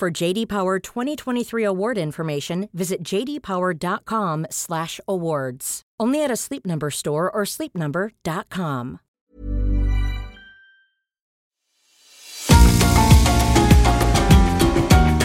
[0.00, 5.82] For JD Power 2023 award information, visit jdpower.com/awards.
[6.00, 9.00] Only at a Sleep Number store or sleepnumber.com.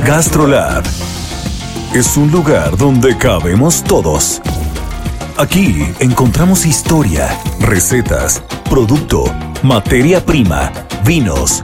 [0.05, 0.83] GastroLab
[1.95, 4.41] es un lugar donde cabemos todos.
[5.37, 7.29] Aquí encontramos historia,
[7.61, 9.23] recetas, producto,
[9.63, 10.69] materia prima,
[11.05, 11.63] vinos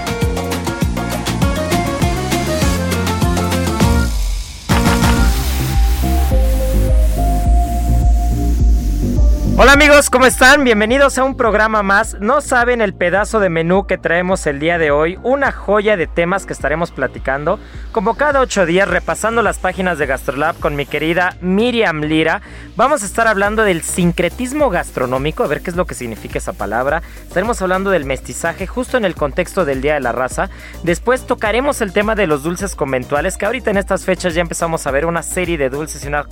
[9.61, 10.63] Hola amigos, ¿cómo están?
[10.63, 12.17] Bienvenidos a un programa más.
[12.19, 16.07] No saben el pedazo de menú que traemos el día de hoy, una joya de
[16.07, 17.59] temas que estaremos platicando,
[17.91, 22.41] como cada ocho días repasando las páginas de GastroLab con mi querida Miriam Lira.
[22.75, 26.53] Vamos a estar hablando del sincretismo gastronómico, a ver qué es lo que significa esa
[26.53, 27.03] palabra.
[27.21, 30.49] Estaremos hablando del mestizaje justo en el contexto del Día de la Raza.
[30.81, 34.87] Después tocaremos el tema de los dulces conventuales, que ahorita en estas fechas ya empezamos
[34.87, 36.25] a ver una serie de dulces y una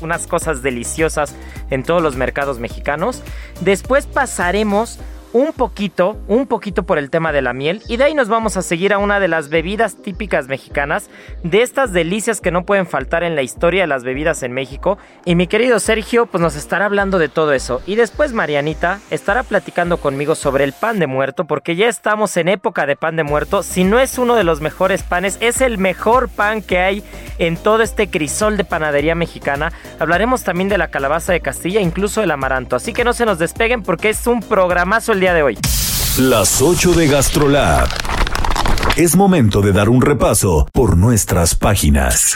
[0.00, 1.34] unas cosas deliciosas
[1.70, 2.75] en todos los mercados mexicanos.
[3.60, 4.98] Después pasaremos
[5.36, 8.56] un poquito, un poquito por el tema de la miel y de ahí nos vamos
[8.56, 11.10] a seguir a una de las bebidas típicas mexicanas,
[11.42, 14.96] de estas delicias que no pueden faltar en la historia de las bebidas en México.
[15.26, 17.82] Y mi querido Sergio pues nos estará hablando de todo eso.
[17.84, 22.48] Y después Marianita estará platicando conmigo sobre el pan de muerto porque ya estamos en
[22.48, 23.62] época de pan de muerto.
[23.62, 27.04] Si no es uno de los mejores panes, es el mejor pan que hay
[27.36, 29.70] en todo este crisol de panadería mexicana.
[29.98, 32.74] Hablaremos también de la calabaza de Castilla, incluso del amaranto.
[32.74, 35.58] Así que no se nos despeguen porque es un programazo el día de hoy.
[36.18, 37.88] Las 8 de GastroLab.
[38.96, 42.34] Es momento de dar un repaso por nuestras páginas.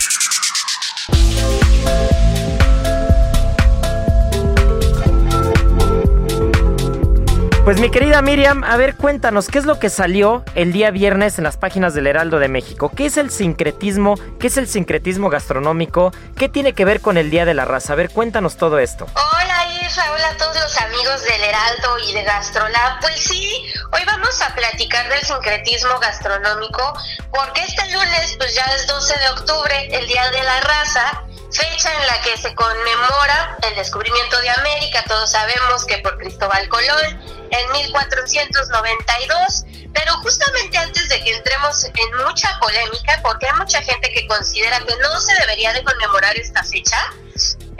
[7.65, 11.37] Pues mi querida Miriam, a ver, cuéntanos, ¿qué es lo que salió el día viernes
[11.37, 12.91] en las páginas del Heraldo de México?
[12.97, 14.15] ¿Qué es el sincretismo?
[14.41, 16.11] ¿Qué es el sincretismo gastronómico?
[16.37, 17.93] ¿Qué tiene que ver con el Día de la Raza?
[17.93, 19.07] A ver, cuéntanos todo esto.
[19.15, 23.01] Hola Isra, hola a todos los amigos del Heraldo y de Gastrolab.
[23.03, 26.95] Pues sí, hoy vamos a platicar del sincretismo gastronómico
[27.31, 31.93] porque este lunes pues ya es 12 de octubre, el Día de la Raza fecha
[31.93, 35.05] en la que se conmemora el descubrimiento de América.
[35.07, 42.27] Todos sabemos que por Cristóbal Colón en 1492, pero justamente antes de que entremos en
[42.27, 46.63] mucha polémica, porque hay mucha gente que considera que no se debería de conmemorar esta
[46.63, 46.97] fecha,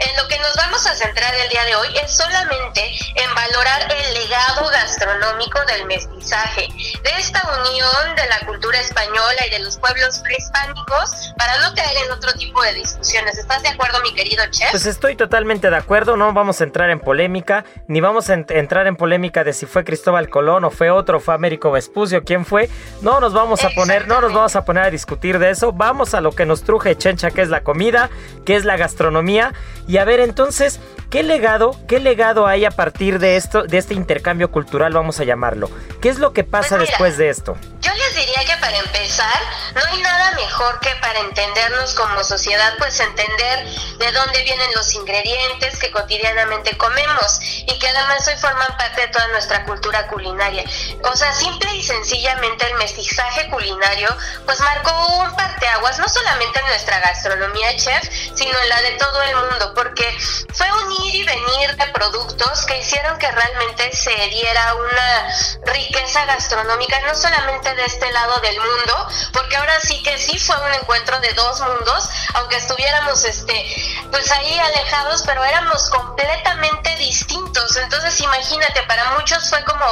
[0.01, 2.81] en lo que nos vamos a centrar el día de hoy es solamente
[3.15, 6.67] en valorar el legado gastronómico del mestizaje,
[7.03, 11.97] de esta unión de la cultura española y de los pueblos prehispánicos, para no caer
[12.05, 13.37] en otro tipo de discusiones.
[13.37, 14.71] ¿Estás de acuerdo, mi querido chef?
[14.71, 18.87] Pues estoy totalmente de acuerdo, no vamos a entrar en polémica, ni vamos a entrar
[18.87, 22.69] en polémica de si fue Cristóbal Colón o fue otro, fue Américo Vespucio, quién fue.
[23.01, 25.71] No nos vamos a poner, no nos vamos a poner a discutir de eso.
[25.71, 28.09] Vamos a lo que nos truje Chencha, que es la comida,
[28.45, 29.53] que es la gastronomía
[29.91, 30.79] y a ver, entonces,
[31.09, 35.25] ¿qué legado, qué legado hay a partir de esto, de este intercambio cultural, vamos a
[35.25, 35.69] llamarlo?
[35.99, 37.57] ¿Qué es lo que pasa Pues mira, después de esto?
[37.81, 37.91] Yo
[38.25, 39.41] diría que para empezar,
[39.73, 43.65] no hay nada mejor que para entendernos como sociedad, pues entender
[43.97, 49.07] de dónde vienen los ingredientes que cotidianamente comemos y que además hoy forman parte de
[49.07, 50.63] toda nuestra cultura culinaria.
[51.03, 54.15] O sea, simple y sencillamente el mestizaje culinario,
[54.45, 58.03] pues marcó un parteaguas, no solamente en nuestra gastronomía, chef,
[58.35, 60.05] sino en la de todo el mundo, porque
[60.53, 65.27] fue un ir y venir de productos que hicieron que realmente se diera una
[65.73, 70.55] riqueza gastronómica, no solamente de este lado del mundo, porque ahora sí que sí fue
[70.57, 73.65] un encuentro de dos mundos, aunque estuviéramos este
[74.11, 77.75] pues ahí alejados, pero éramos completamente distintos.
[77.77, 79.85] Entonces, imagínate, para muchos fue como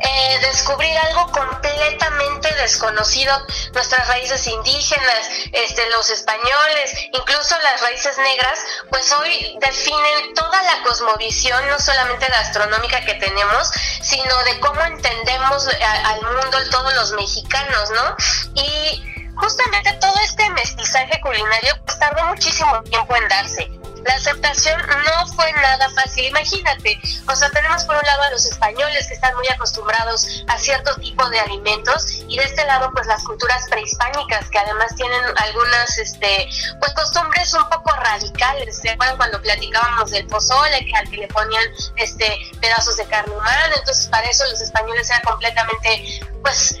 [0.00, 3.34] eh, descubrir algo completamente desconocido,
[3.72, 8.58] nuestras raíces indígenas, este, los españoles, incluso las raíces negras,
[8.90, 13.70] pues hoy definen toda la cosmovisión, no solamente gastronómica que tenemos,
[14.02, 18.16] sino de cómo entendemos al mundo todos los mexicanos, ¿no?
[18.54, 25.26] Y justamente todo este mestizaje culinario pues tardó muchísimo tiempo en darse la aceptación no
[25.34, 26.26] fue nada fácil.
[26.26, 30.58] Imagínate, o sea, tenemos por un lado a los españoles que están muy acostumbrados a
[30.58, 35.22] cierto tipo de alimentos y de este lado pues las culturas prehispánicas que además tienen
[35.36, 36.48] algunas este
[36.78, 38.78] pues costumbres un poco radicales.
[38.80, 41.64] ¿Se acuerdan cuando platicábamos del pozole que al que le ponían
[41.96, 43.74] este pedazos de carne humana?
[43.76, 46.76] Entonces para eso los españoles eran completamente pues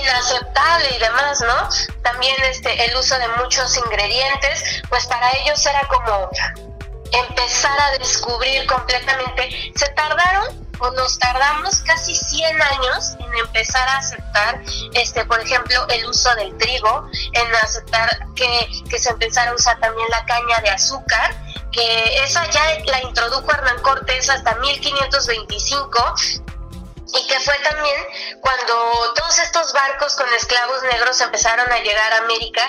[0.00, 1.68] inaceptable y demás, ¿no?
[2.02, 6.30] También este el uso de muchos ingredientes, pues para ellos era como
[7.12, 9.72] empezar a descubrir completamente.
[9.74, 14.60] Se tardaron o nos tardamos casi 100 años en empezar a aceptar,
[14.94, 19.78] este, por ejemplo, el uso del trigo, en aceptar que, que se empezara a usar
[19.78, 21.36] también la caña de azúcar,
[21.70, 26.14] que esa ya la introdujo Hernán Cortés hasta 1525
[27.14, 27.96] y que fue también
[28.40, 32.62] cuando todos estos barcos con esclavos negros empezaron a llegar a América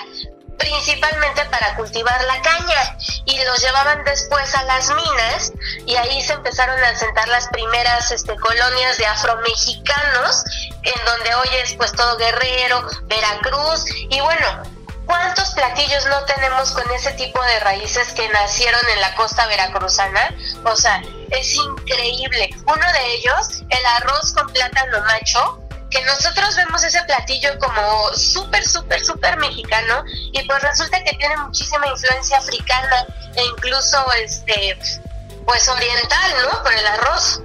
[0.58, 5.52] principalmente para cultivar la caña y los llevaban después a las minas
[5.86, 10.44] y ahí se empezaron a asentar las primeras este, colonias de afromexicanos
[10.82, 14.73] en donde hoy es pues todo Guerrero, Veracruz y bueno,
[15.06, 20.34] ¿cuántos platillos no tenemos con ese tipo de raíces que nacieron en la costa veracruzana?
[20.64, 22.50] O sea, es increíble.
[22.66, 25.60] Uno de ellos, el arroz con plátano macho,
[25.90, 30.02] que nosotros vemos ese platillo como súper, súper, súper mexicano
[30.32, 33.06] y pues resulta que tiene muchísima influencia africana
[33.36, 34.76] e incluso este
[35.46, 36.62] pues oriental, ¿no?
[36.62, 37.40] Por el arroz.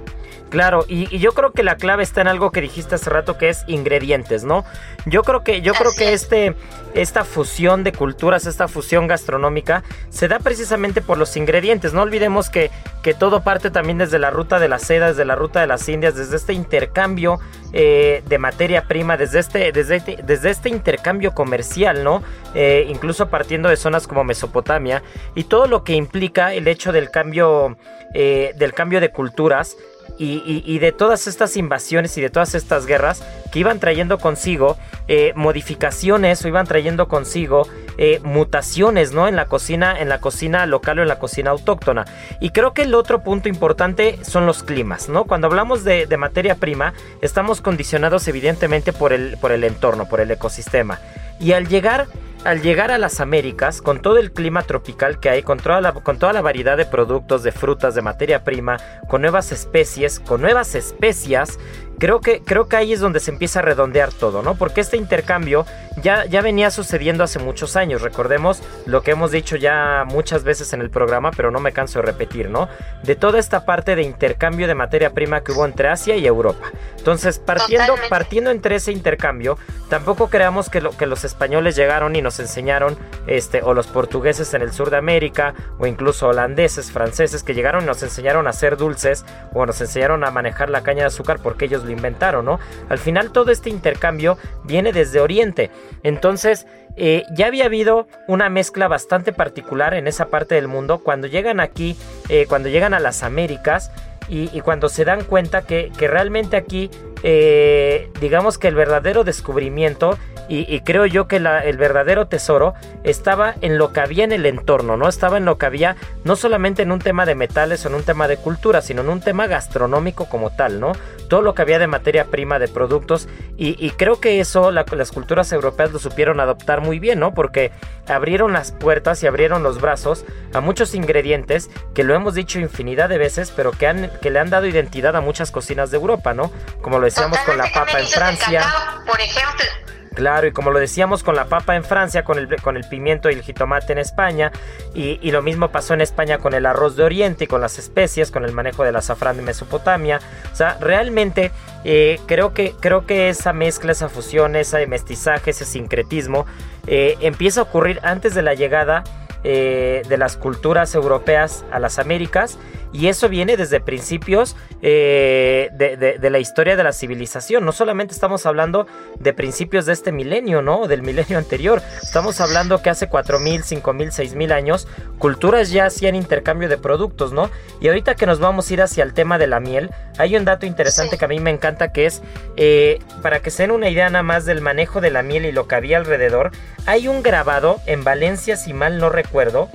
[0.50, 3.48] Claro, y, yo creo que la clave está en algo que dijiste hace rato que
[3.48, 4.64] es ingredientes, ¿no?
[5.06, 6.56] Yo creo que, yo creo que este,
[6.94, 11.92] esta fusión de culturas, esta fusión gastronómica, se da precisamente por los ingredientes.
[11.92, 12.72] No olvidemos que,
[13.04, 15.88] que todo parte también desde la ruta de la seda, desde la ruta de las
[15.88, 17.38] Indias, desde este intercambio
[17.72, 22.24] eh, de materia prima, desde este, desde, este, desde este intercambio comercial, ¿no?
[22.54, 25.04] Eh, incluso partiendo de zonas como Mesopotamia
[25.36, 27.76] y todo lo que implica el hecho del cambio,
[28.14, 29.76] eh, del cambio de culturas
[30.22, 34.76] y, de todas estas invasiones y de todas estas guerras que iban trayendo consigo
[35.08, 39.28] eh, modificaciones o iban trayendo consigo eh, mutaciones, ¿no?
[39.28, 42.04] En la cocina, en la cocina local o en la cocina autóctona.
[42.38, 45.24] Y creo que el otro punto importante son los climas, ¿no?
[45.24, 50.20] Cuando hablamos de, de materia prima, estamos condicionados evidentemente por el, por el entorno, por
[50.20, 51.00] el ecosistema.
[51.38, 52.06] Y al llegar
[52.44, 55.92] al llegar a las Américas, con todo el clima tropical que hay, con toda, la,
[55.92, 58.78] con toda la variedad de productos, de frutas, de materia prima,
[59.08, 61.58] con nuevas especies, con nuevas especias,
[62.00, 64.56] creo que, creo que ahí es donde se empieza a redondear todo, ¿no?
[64.56, 65.66] Porque este intercambio
[66.02, 68.00] ya, ya venía sucediendo hace muchos años.
[68.00, 72.00] Recordemos lo que hemos dicho ya muchas veces en el programa, pero no me canso
[72.00, 72.68] de repetir, ¿no?
[73.02, 76.72] De toda esta parte de intercambio de materia prima que hubo entre Asia y Europa.
[76.96, 79.58] Entonces, partiendo, partiendo entre ese intercambio,
[79.90, 84.54] tampoco creamos que, lo, que los españoles llegaron y nos enseñaron, este, o los portugueses
[84.54, 88.50] en el sur de América, o incluso holandeses, franceses, que llegaron y nos enseñaron a
[88.50, 92.58] hacer dulces, o nos enseñaron a manejar la caña de azúcar porque ellos inventaron, ¿no?
[92.88, 95.70] Al final todo este intercambio viene desde Oriente.
[96.02, 96.66] Entonces,
[96.96, 100.98] eh, ya había habido una mezcla bastante particular en esa parte del mundo.
[100.98, 101.96] Cuando llegan aquí,
[102.28, 103.90] eh, cuando llegan a las Américas
[104.28, 106.88] y, cuando se dan cuenta que, que realmente aquí,
[107.24, 110.16] eh, digamos que el verdadero descubrimiento
[110.52, 114.96] y, creo yo que el verdadero tesoro estaba en lo que había en el entorno,
[114.96, 115.08] ¿no?
[115.08, 118.02] Estaba en lo que había no solamente en un tema de metales o en un
[118.02, 120.90] tema de cultura, sino en un tema gastronómico como tal, ¿no?
[121.30, 125.52] Todo lo que había de materia prima, de productos, y, creo que eso las culturas
[125.52, 127.32] europeas lo supieron adoptar muy bien, ¿no?
[127.34, 127.70] Porque
[128.08, 133.08] abrieron las puertas y abrieron los brazos a muchos ingredientes que lo hemos dicho infinidad
[133.08, 136.34] de veces, pero que, han, que le han dado identidad a muchas cocinas de Europa,
[136.34, 136.50] ¿no?
[136.82, 138.64] Como lo decíamos con la papa en Francia.
[139.06, 139.89] por ejemplo.
[140.14, 143.30] Claro, y como lo decíamos con la papa en Francia, con el, con el pimiento
[143.30, 144.50] y el jitomate en España,
[144.92, 148.32] y, lo mismo pasó en España con el arroz de Oriente y con las especias,
[148.32, 150.20] con el manejo del azafrán de Mesopotamia.
[150.52, 151.52] O sea, realmente
[151.84, 156.44] eh, creo, que, creo que esa mezcla, esa fusión, ese mestizaje, ese sincretismo,
[156.88, 159.04] eh, empieza a ocurrir antes de la llegada
[159.44, 162.58] eh, de las culturas europeas a las Américas
[162.92, 167.64] y eso viene desde principios eh, de, la historia de la civilización.
[167.64, 168.86] No solamente estamos hablando
[169.18, 170.86] de principios de este milenio, ¿no?
[170.88, 171.82] Del milenio anterior.
[172.02, 177.50] Estamos hablando que hace 4.000, 5.000, 6.000 años, culturas ya hacían intercambio de productos, ¿no?
[177.80, 180.44] Y ahorita que nos vamos a ir hacia el tema de la miel, hay un
[180.44, 182.22] dato interesante que a mí me encanta que es,
[182.56, 185.52] eh, para que se den una idea nada más del manejo de la miel y
[185.52, 186.50] lo que había alrededor,
[186.86, 189.68] hay un grabado en Valencia, si mal no recuerdo,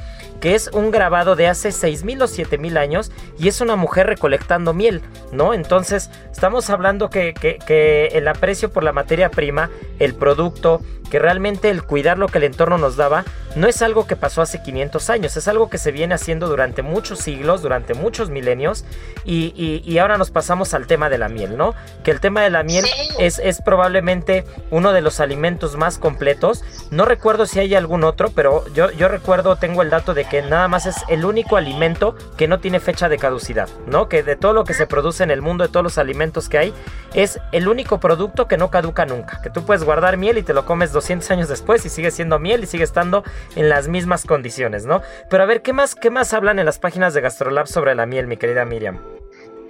[0.45, 4.75] que es un grabado de hace 6.000 o 7.000 años y es una mujer recolectando
[4.75, 5.55] miel, ¿no?
[5.55, 11.69] Entonces estamos hablando que, que, el aprecio por la materia prima, el producto, que realmente
[11.69, 15.09] el cuidar lo que el entorno nos daba, no es algo que pasó hace 500
[15.09, 18.85] años, es algo que se viene haciendo durante muchos siglos, durante muchos milenios
[19.23, 19.53] y,
[19.85, 21.73] y, ahora nos pasamos al tema de la miel, ¿no?
[22.03, 22.85] Que el tema de la miel
[23.17, 28.29] es, es probablemente uno de los alimentos más completos, no recuerdo si hay algún otro,
[28.35, 32.15] pero yo, yo recuerdo, tengo el dato de que nada más es el único alimento
[32.37, 34.09] que no tiene fecha de caducidad, ¿no?
[34.09, 36.57] Que de todo lo que se produce en el mundo, de todos los alimentos que
[36.57, 36.73] hay,
[37.13, 40.53] es el único producto que no caduca nunca, que tú puedes guardar miel y te
[40.53, 43.23] lo comes 200 años después y sigue siendo miel y sigue estando
[43.55, 45.03] en las mismas condiciones, ¿no?
[45.29, 48.07] Pero a ver, ¿qué más, qué más hablan en las páginas de Gastrolab sobre la
[48.07, 48.99] miel, mi querida Miriam?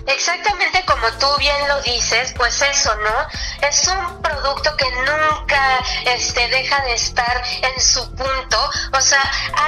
[0.08, 3.68] Exactamente como tú bien lo dices, pues eso, ¿no?
[3.68, 8.70] Es un producto que nunca este, deja de estar en su punto.
[8.94, 9.24] O sea,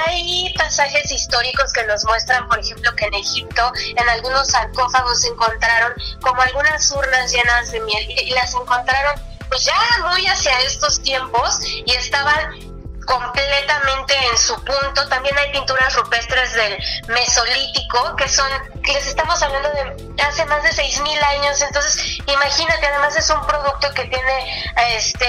[0.06, 5.28] hay pasajes históricos que nos muestran, por ejemplo, que en Egipto, en algunos sarcófagos se
[5.28, 9.74] encontraron como algunas urnas llenas de miel y las encontraron pues ya
[10.08, 12.68] muy hacia estos tiempos y estaban
[13.08, 15.08] completamente en su punto.
[15.08, 16.78] También hay pinturas rupestres del
[17.08, 18.46] Mesolítico, que son,
[18.84, 21.62] les estamos hablando de hace más de 6.000 años.
[21.62, 25.26] Entonces, imagínate, además es un producto que tiene, este,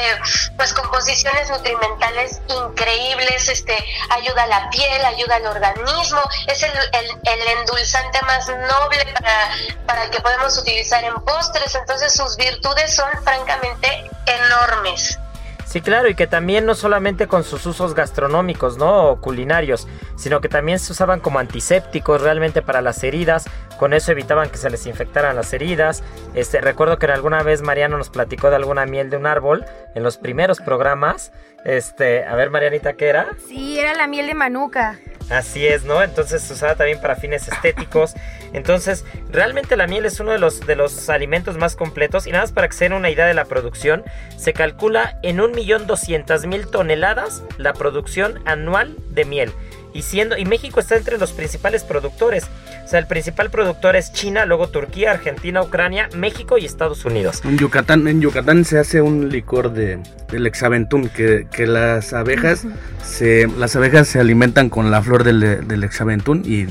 [0.58, 3.76] pues composiciones nutrimentales increíbles, este,
[4.10, 9.50] ayuda a la piel, ayuda al organismo, es el, el, endulzante más noble para,
[9.86, 11.76] para el que podemos utilizar en postres.
[11.76, 15.20] Entonces, sus virtudes son francamente enormes.
[15.70, 19.10] Sí, claro, y que también no solamente con sus usos gastronómicos, ¿no?
[19.10, 23.48] O culinarios, sino que también se usaban como antisépticos realmente para las heridas,
[23.78, 26.04] con eso evitaban que se les infectaran las heridas.
[26.34, 30.02] Este, recuerdo que alguna vez Mariano nos platicó de alguna miel de un árbol en
[30.02, 31.32] los primeros programas.
[31.64, 33.28] Este, a ver, Marianita, ¿qué era?
[33.48, 34.98] Sí, era la miel de manuka.
[35.30, 36.02] Así es, ¿no?
[36.02, 38.14] Entonces se usaba también para fines estéticos.
[38.52, 42.26] Entonces, realmente la miel es uno de los, de los alimentos más completos.
[42.26, 44.04] Y nada más para que se den una idea de la producción,
[44.38, 49.54] se calcula en 1.200.000 toneladas la producción anual de miel
[49.94, 52.46] y siendo y México está entre los principales productores.
[52.86, 57.42] O sea, el principal productor es China, luego Turquía, Argentina, Ucrania, México y Estados Unidos.
[57.44, 60.00] En Yucatán, en Yucatán se hace un licor de
[60.32, 62.66] del exaventún que, que las abejas
[63.04, 66.68] se las abejas se alimentan con la flor del, del exaventún y,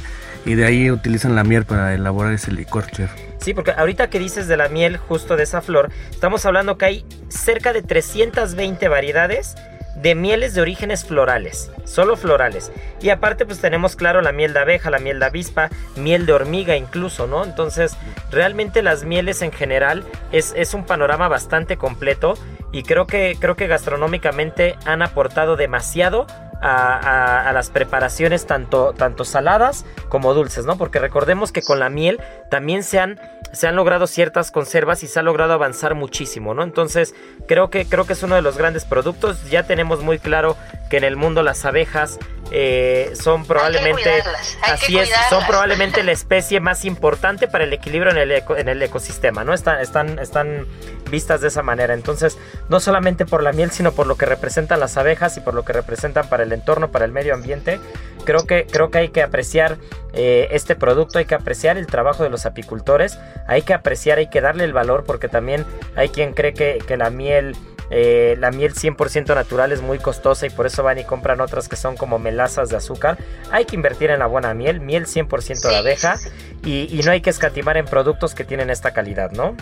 [0.49, 3.11] y de ahí utilizan la miel para elaborar ese licor, chef.
[3.39, 6.85] Sí, porque ahorita que dices de la miel justo de esa flor, estamos hablando que
[6.85, 9.55] hay cerca de 320 variedades
[10.02, 12.73] de mieles de orígenes florales, solo florales.
[13.00, 16.33] Y aparte pues tenemos claro la miel de abeja, la miel de avispa, miel de
[16.33, 17.45] hormiga incluso, ¿no?
[17.45, 17.97] Entonces
[18.31, 22.35] realmente las mieles en general es, es un panorama bastante completo
[22.73, 26.26] y creo que, creo que gastronómicamente han aportado demasiado
[26.61, 30.77] a, las preparaciones tanto, tanto saladas como dulces, ¿no?
[30.77, 33.21] Porque recordemos que con la miel también se han,
[33.53, 36.62] se han logrado ciertas conservas y se ha logrado avanzar muchísimo, ¿no?
[36.62, 37.15] Entonces
[37.47, 39.49] creo que, creo que es uno de los grandes productos.
[39.50, 40.57] Ya tenemos muy claro
[40.88, 42.18] que en el mundo las abejas
[42.50, 44.23] eh, son probablemente
[44.62, 48.83] así es, son probablemente la especie más importante para el equilibrio en el, en el
[48.83, 49.52] ecosistema, ¿no?
[49.52, 50.66] Están, están, están
[51.11, 51.92] vistas de esa manera.
[51.92, 55.54] Entonces, no solamente por la miel, sino por lo que representan las abejas y por
[55.54, 57.80] lo que representan para el entorno, para el medio ambiente,
[58.25, 59.76] creo que, creo que hay que apreciar
[60.14, 64.30] eh, este producto, hay que apreciar el trabajo de los apicultores, hay que apreciar, hay
[64.30, 65.66] que darle el valor, porque también
[65.97, 67.54] hay quien cree que, que la miel
[67.90, 71.68] eh, la miel 100% natural es muy costosa y por eso van y compran otras
[71.68, 73.18] que son como melazas de azúcar.
[73.50, 76.16] Hay que invertir en la buena miel, miel 100% de abeja
[76.64, 79.57] y, y no hay que escatimar en productos que tienen esta calidad, ¿no?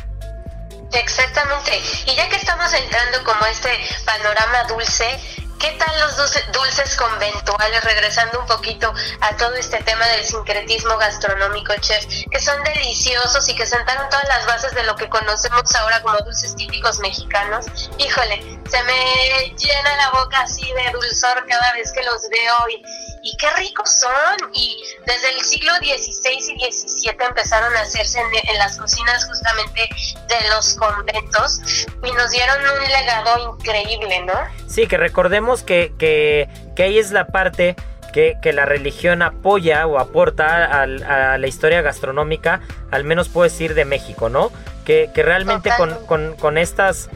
[0.92, 1.78] Exactamente.
[2.06, 3.68] Y ya que estamos entrando como este
[4.04, 5.18] panorama dulce,
[5.59, 6.17] ¿Qué tal los
[6.53, 7.83] dulces conventuales?
[7.83, 13.55] Regresando un poquito a todo este tema del sincretismo gastronómico, chef, que son deliciosos y
[13.55, 17.67] que sentaron todas las bases de lo que conocemos ahora como dulces típicos mexicanos.
[17.99, 22.83] Híjole, se me llena la boca así de dulzor cada vez que los veo y,
[23.23, 24.51] y qué ricos son.
[24.53, 29.89] Y desde el siglo XVI y XVII empezaron a hacerse en, las cocinas justamente
[30.29, 31.61] de los conventos
[32.03, 34.35] y nos dieron un legado increíble, ¿no?
[34.69, 37.76] Sí, que recordemos que, que, que ahí es la parte
[38.12, 40.87] que, que la religión apoya o aporta a,
[41.38, 42.61] la historia gastronómica,
[42.91, 44.50] al menos puedo decir de México, ¿no?
[44.85, 47.11] Que, que realmente con, con, con estas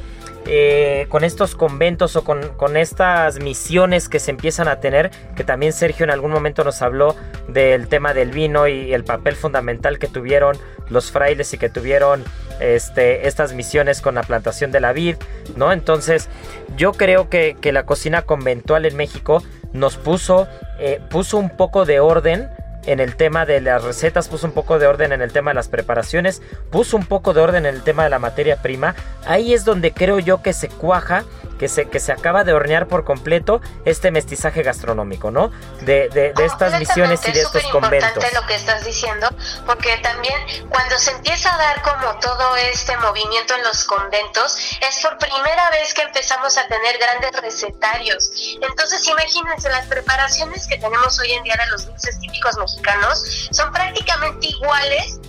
[0.46, 5.74] eh, con estos conventos o con, estas misiones que se empiezan a tener, que también
[5.74, 7.14] Sergio en algún momento nos habló
[7.46, 10.56] del tema del vino y el papel fundamental que tuvieron
[10.88, 12.24] los frailes y que tuvieron
[12.60, 15.16] este, estas misiones con la plantación de la vid,
[15.56, 15.72] ¿no?
[15.72, 16.28] Entonces
[16.76, 20.48] yo creo que, la cocina conventual en México nos puso,
[20.78, 22.48] eh, puso un poco de orden
[22.86, 25.54] en el tema de las recetas, puso un poco de orden en el tema de
[25.54, 28.94] las preparaciones, puso un poco de orden en el tema de la materia prima.
[29.26, 31.24] Ahí es donde creo yo que se cuaja
[31.60, 35.52] que se, que se acaba de hornear por completo este mestizaje gastronómico, ¿no?
[35.82, 38.08] De, de, estas misiones y de estos conventos.
[38.08, 39.28] Es importante lo que estás diciendo,
[39.66, 40.40] porque también
[40.70, 45.68] cuando se empieza a dar como todo este movimiento en los conventos, es por primera
[45.68, 48.30] vez que empezamos a tener grandes recetarios.
[48.62, 53.70] Entonces, imagínense, las preparaciones que tenemos hoy en día de los dulces típicos mexicanos son
[53.70, 55.20] prácticamente iguales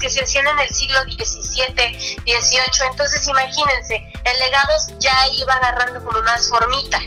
[0.00, 2.86] que se hacían en el siglo XVII, XVIII.
[2.90, 7.00] Entonces, imagínense, el legado ya iba agarrando como más formita.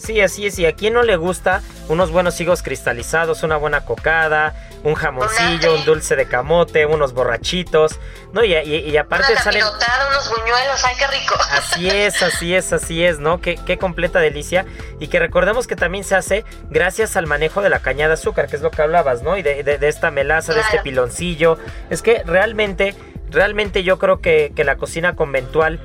[0.00, 0.58] Sí, así es.
[0.58, 5.74] Y a quien no le gusta unos buenos higos cristalizados, una buena cocada, un jamoncillo,
[5.74, 7.98] un dulce de camote, unos borrachitos,
[8.32, 8.42] ¿no?
[8.44, 9.62] Y, y, aparte salen...
[9.62, 11.34] unos buñuelos, ¡ay, qué rico!
[11.50, 13.40] Así es, así es, así es, ¿no?
[13.40, 14.64] Qué, qué completa delicia.
[14.98, 18.46] Y que recordemos que también se hace gracias al manejo de la caña de azúcar,
[18.48, 19.36] que es lo que hablabas, ¿no?
[19.36, 21.58] Y de, de, esta melaza, de este piloncillo.
[21.90, 22.94] Es que realmente,
[23.30, 25.80] realmente yo creo que, que la cocina conventual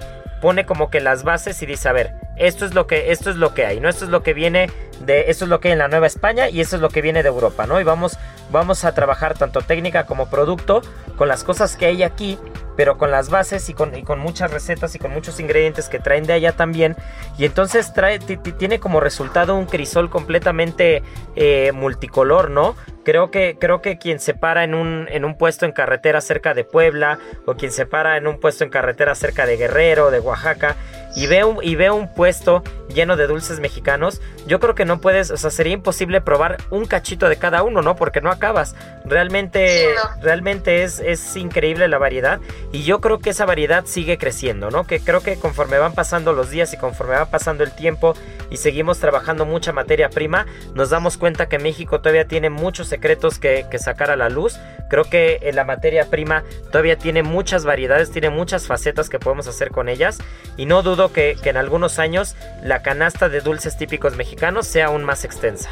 [0.45, 3.35] pone como que las bases y dice, a ver, esto es lo que esto es
[3.35, 3.89] lo que hay, ¿no?
[3.89, 6.49] Esto es lo que viene de esto es lo que hay en la Nueva España
[6.49, 7.81] y esto es lo que viene de Europa, ¿no?
[7.81, 8.19] Y vamos
[8.51, 10.83] vamos a trabajar tanto técnica como producto
[11.17, 12.37] con las cosas que hay aquí
[12.75, 15.99] pero con las bases y con, y con muchas recetas y con muchos ingredientes que
[15.99, 16.95] traen de allá también.
[17.37, 21.03] Y entonces trae, tiene como resultado un crisol completamente
[21.35, 22.75] eh, multicolor, ¿no?
[23.03, 26.55] Creo que, creo que quien se para en un, en un puesto en carretera cerca
[26.55, 30.19] de Puebla o quien se para en un puesto en carretera cerca de Guerrero, de
[30.19, 30.75] Oaxaca
[31.15, 32.63] y ve un, y ve un puesto
[32.93, 36.85] lleno de dulces mexicanos, yo creo que no puedes, o sea, sería imposible probar un
[36.85, 37.95] cachito de cada uno, ¿no?
[37.95, 38.75] Porque no acabas.
[39.05, 39.87] Realmente,
[40.21, 42.39] realmente es, es increíble la variedad
[42.75, 44.85] y yo creo que esa variedad sigue creciendo, ¿no?
[44.85, 48.15] Que creo que conforme van pasando los días y conforme va pasando el tiempo
[48.49, 53.39] y seguimos trabajando mucha materia prima, nos damos cuenta que México todavía tiene muchos secretos
[53.39, 54.59] que, sacar a la luz.
[54.89, 59.47] Creo que eh, la materia prima todavía tiene muchas variedades, tiene muchas facetas que podemos
[59.47, 60.17] hacer con ellas
[60.57, 64.87] y no dudo que, que en algunos años la canasta de dulces típicos mexicanos sea
[64.87, 65.69] aún más extensa.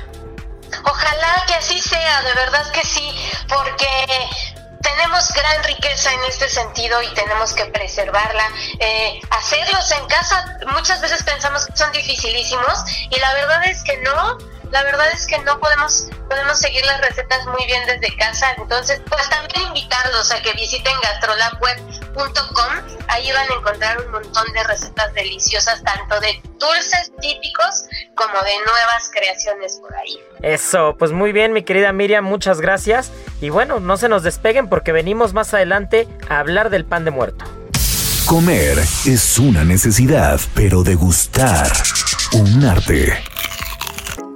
[0.86, 3.14] Ojalá que así sea, de verdad que sí,
[3.50, 8.48] porque tenemos gran riqueza en este sentido y tenemos que preservarla.
[8.80, 13.98] Eh, hacerlos en casa muchas veces pensamos que son dificilísimos y la verdad es que
[13.98, 14.38] no.
[14.74, 18.48] La verdad es que no podemos podemos seguir las recetas muy bien desde casa.
[18.58, 22.98] Entonces, pues también invitarlos a que visiten gastrolabweb.com.
[23.08, 28.56] Ahí van a encontrar un montón de recetas deliciosas, tanto de dulces típicos como de
[28.66, 30.18] nuevas creaciones por ahí.
[30.42, 33.12] Eso, pues muy bien, mi querida Miriam, muchas gracias.
[33.42, 37.12] Y bueno, no se nos despeguen porque venimos más adelante a hablar del pan de
[37.12, 37.46] muerto.
[38.26, 41.72] Comer es una necesidad, pero degustar
[42.32, 43.22] un arte.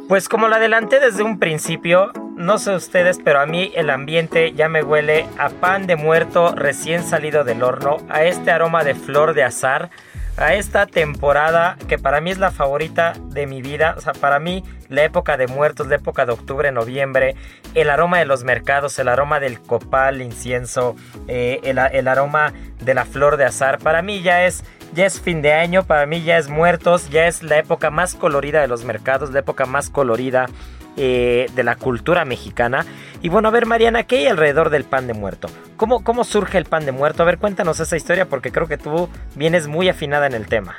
[0.08, 4.54] Pues como lo adelanté desde un principio, no sé ustedes, pero a mí el ambiente
[4.54, 8.96] ya me huele a pan de muerto recién salido del horno, a este aroma de
[8.96, 9.90] flor de azar,
[10.38, 14.40] a esta temporada que para mí es la favorita de mi vida, o sea, para
[14.40, 17.36] mí la época de muertos, la época de octubre, noviembre,
[17.74, 20.96] el aroma de los mercados, el aroma del copal, incienso,
[21.28, 24.64] eh, el, el aroma de la flor de azar, para mí ya es
[24.94, 28.16] ya es fin de año, para mí ya es muertos, ya es la época más
[28.16, 30.48] colorida de los mercados, la época más colorida
[30.96, 32.86] eh, de la cultura mexicana.
[33.22, 35.50] Y bueno, a ver Mariana, ¿qué hay alrededor del pan de muerto?
[35.76, 37.24] ¿Cómo, ¿Cómo surge el pan de muerto?
[37.24, 40.76] A ver, cuéntanos esa historia porque creo que tú vienes muy afinada en el tema.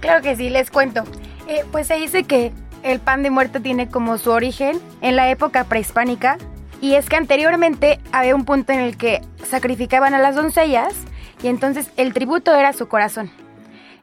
[0.00, 1.04] Claro que sí, les cuento.
[1.48, 5.30] Eh, pues se dice que el pan de muerto tiene como su origen en la
[5.30, 6.38] época prehispánica
[6.80, 10.94] y es que anteriormente había un punto en el que sacrificaban a las doncellas
[11.42, 13.30] y entonces el tributo era su corazón.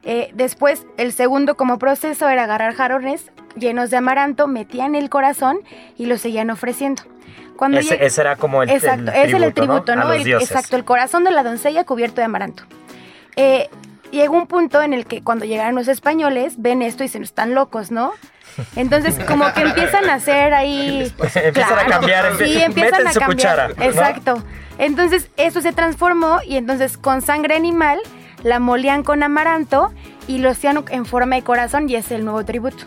[0.02, 5.60] Eh, después, el segundo como proceso era agarrar jarrones llenos de amaranto, metían el corazón
[5.96, 7.02] y lo seguían ofreciendo.
[7.56, 10.12] Cuando ese, era como el, exacto, ese es el tributo, ¿no?
[10.12, 12.64] exacto, el corazón de la doncella cubierto de amaranto.
[13.36, 13.68] Eh,
[14.10, 17.54] llegó un punto en el que cuando llegaron los españoles ven esto y se están
[17.54, 18.12] locos, ¿no?
[18.76, 21.12] Entonces, como que empiezan a hacer ahí.
[21.34, 22.36] empiezan a cambiar.
[22.38, 23.74] Sí, empiezan a cambiar.
[23.80, 24.42] Exacto.
[24.78, 28.00] Entonces, eso se transformó y entonces con sangre animal
[28.42, 29.92] la molían con amaranto
[30.26, 32.84] y lo hacían en forma de corazón y es el nuevo tributo.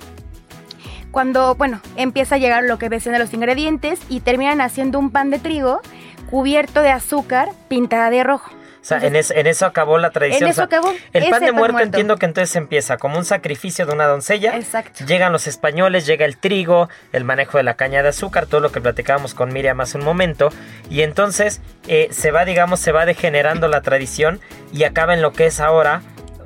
[1.11, 5.09] cuando, bueno, empieza a llegar lo que ves de los ingredientes y terminan haciendo un
[5.09, 5.81] pan de trigo
[6.29, 8.51] cubierto de azúcar pintada de rojo.
[8.87, 10.43] O sea, en, eso acabó la tradición.
[10.43, 10.93] En eso acabó.
[11.11, 14.55] El pan de muerto, entiendo que entonces empieza como un sacrificio de una doncella.
[14.55, 15.03] Exacto.
[15.05, 18.71] Llegan los españoles, llega el trigo, el manejo de la caña de azúcar, todo lo
[18.71, 20.53] que platicábamos con Miriam hace un momento.
[20.89, 24.39] Y entonces eh, se va, digamos, se va degenerando la tradición
[24.71, 26.01] y acaba en lo que es ahora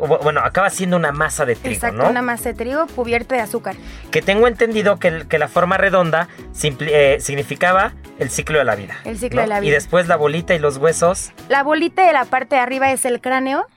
[0.08, 3.76] bueno, acaba siendo una masa de trigo, Exacto, una masa de trigo cubierta de azúcar.
[4.10, 6.28] Que tengo entendido que, que la forma redonda
[6.64, 8.98] eh, significaba el ciclo de la vida.
[9.06, 9.70] El ciclo de la vida.
[9.70, 11.32] Y después la bolita y los huesos.
[11.50, 13.68] La bolita de la parte de arriba es el cráneo.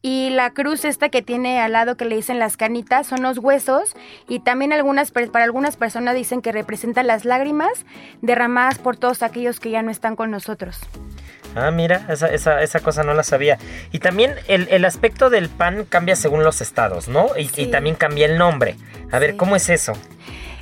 [0.00, 3.38] Y la cruz esta que tiene al lado que le dicen las canitas son los
[3.38, 3.96] huesos
[4.28, 7.84] y también algunas para algunas personas dicen que representan las lágrimas
[8.22, 10.78] derramadas por todos aquellos que ya no están con nosotros.
[11.54, 13.58] Ah, mira, esa, esa, esa cosa no la sabía.
[13.92, 17.28] Y también el, aspecto del pan cambia según los estados, ¿no?
[17.36, 18.76] Y, también cambia el nombre.
[19.10, 19.92] A ver, ¿cómo es eso?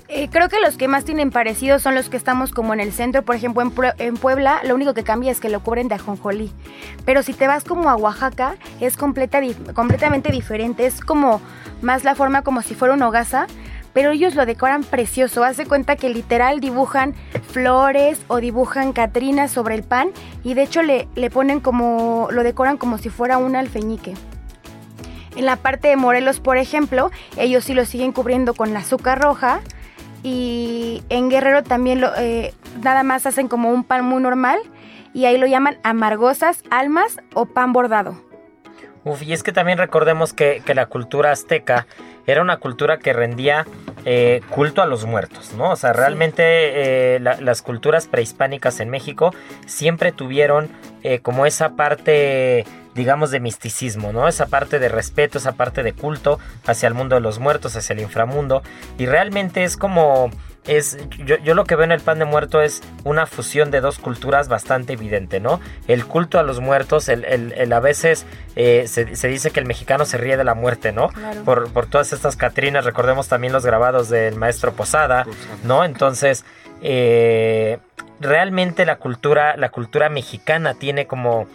[0.09, 2.93] Eh, creo que los que más tienen parecidos son los que estamos como en el
[2.93, 3.23] centro.
[3.23, 3.63] Por ejemplo,
[3.99, 6.53] en, Puebla lo único que cambia es que lo cubren de ajonjolí.
[7.05, 10.87] Pero si te vas como a Oaxaca es completamente diferente.
[10.87, 11.41] Es como
[11.83, 13.47] más la forma como si fuera un hogaza
[13.97, 15.43] pero ellos lo decoran precioso.
[15.43, 17.15] Hace cuenta que literal dibujan
[17.49, 20.11] flores o dibujan catrinas sobre el pan
[20.45, 24.13] y de hecho le, le ponen como, lo decoran como si fuera un alfeñique.
[25.35, 29.19] En la parte de Morelos, por ejemplo, ellos sí lo siguen cubriendo con la azúcar
[29.19, 29.61] roja
[30.23, 34.59] y en Guerrero también lo, eh, nada más hacen como un pan muy normal
[35.15, 38.23] y ahí lo llaman amargosas, almas o pan bordado.
[39.05, 41.87] Uf, y es que también recordemos que, que la cultura azteca
[42.27, 43.67] era una cultura que rendía
[44.09, 45.73] eh, culto a los muertos, ¿no?
[45.73, 49.35] O sea, realmente eh, las culturas prehispánicas en México
[49.67, 50.69] siempre tuvieron
[51.03, 52.65] eh, como esa parte
[52.95, 54.27] digamos, de misticismo, ¿no?
[54.27, 57.93] Esa parte de respeto, esa parte de culto hacia el mundo de los muertos, hacia
[57.93, 58.63] el inframundo.
[58.97, 60.31] Y realmente es como
[60.67, 63.81] es yo, yo, lo que veo en el pan de muerto es una fusión de
[63.81, 65.61] dos culturas bastante evidente, ¿no?
[65.87, 68.27] El culto a los muertos, el, el, a veces
[68.57, 71.11] eh, se, dice que el mexicano se ríe de la muerte, ¿no?
[71.45, 75.27] Por, por, todas estas Catrinas, recordemos también los grabados del maestro Posada,
[75.65, 75.85] ¿no?
[75.85, 76.45] Entonces,
[76.83, 77.79] eh,
[78.21, 81.47] realmente la cultura, la cultura mexicana tiene como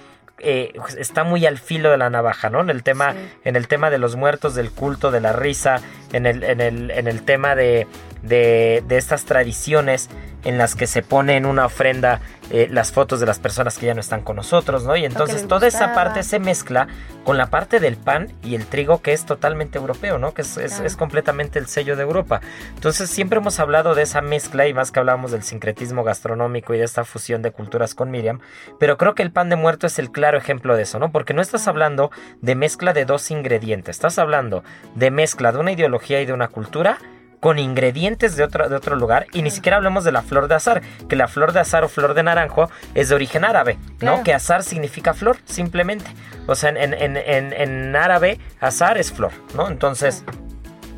[0.43, 2.61] eh, está muy al filo de la navaja, ¿no?
[2.61, 5.81] En el tema, en el tema de los muertos, del culto, de la risa,
[6.13, 7.87] en el, en el, en el tema de,
[8.23, 10.09] de, de estas tradiciones
[10.43, 13.85] en las que se pone en una ofrenda eh, las fotos de las personas que
[13.85, 14.97] ya no están con nosotros, ¿no?
[14.97, 16.87] Y entonces toda esa parte se mezcla
[17.23, 20.33] con la parte del pan y el trigo que es totalmente europeo, ¿no?
[20.33, 22.41] Que es, es, completamente el sello de Europa.
[22.75, 26.77] Entonces siempre hemos hablado de esa mezcla y más que hablamos del sincretismo gastronómico y
[26.77, 28.39] de esta fusión de culturas con Miriam,
[28.79, 31.11] pero creo que el pan de muerto es el claro ejemplo de eso, ¿no?
[31.11, 34.63] Porque no estás hablando de mezcla de dos ingredientes, estás hablando
[34.95, 36.97] de mezcla de una ideología y de una cultura
[37.41, 40.55] con ingredientes de otro, de otro lugar y ni siquiera hablemos de la flor de
[40.55, 44.23] azar, que la flor de azar o flor de naranjo es de origen árabe, ¿no?
[44.23, 46.05] Que azar significa flor, simplemente.
[46.47, 49.67] O sea, en, en, en, en árabe azar es flor, ¿no?
[49.67, 50.23] Entonces,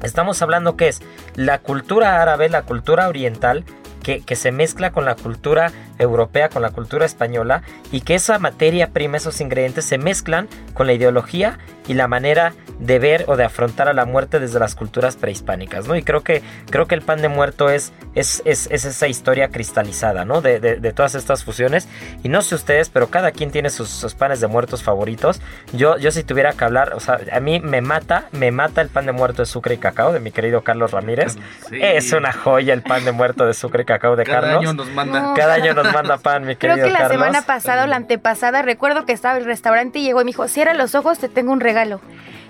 [0.04, 1.02] estamos hablando que es
[1.36, 3.64] la cultura árabe, la cultura oriental,
[4.04, 5.72] que, que, se mezcla con la cultura
[6.04, 10.88] europea, con la cultura española, y que esa materia prima, esos ingredientes se mezclan con
[10.88, 14.76] la ideología y la manera de ver o de afrontar a la muerte desde las
[14.76, 15.96] culturas prehispánicas, ¿no?
[15.96, 20.26] Y creo que, creo que el pan de muerto es, es, es, esa historia cristalizada,
[20.26, 20.42] ¿no?
[20.42, 21.88] De, de, todas estas fusiones.
[22.24, 25.42] Y no sé ustedes, pero cada quien tiene sus, panes de muertos favoritos.
[25.72, 28.90] Yo, yo si tuviera que hablar, o sea, a mí me mata, me mata el
[28.90, 31.38] pan de muerto de sucre y cacao de mi querido Carlos Ramírez.
[31.72, 34.60] Es una joya el pan de muerto de sucre y cacao de cada Carlos.
[34.60, 35.34] Año nos manda.
[35.36, 38.62] Cada año nos manda pan, mi querido Creo que la semana pasada o la antepasada,
[38.62, 41.30] recuerdo que estaba en el restaurante y llegó y me dijo, cierra los ojos, te
[41.30, 42.02] tengo un regalo.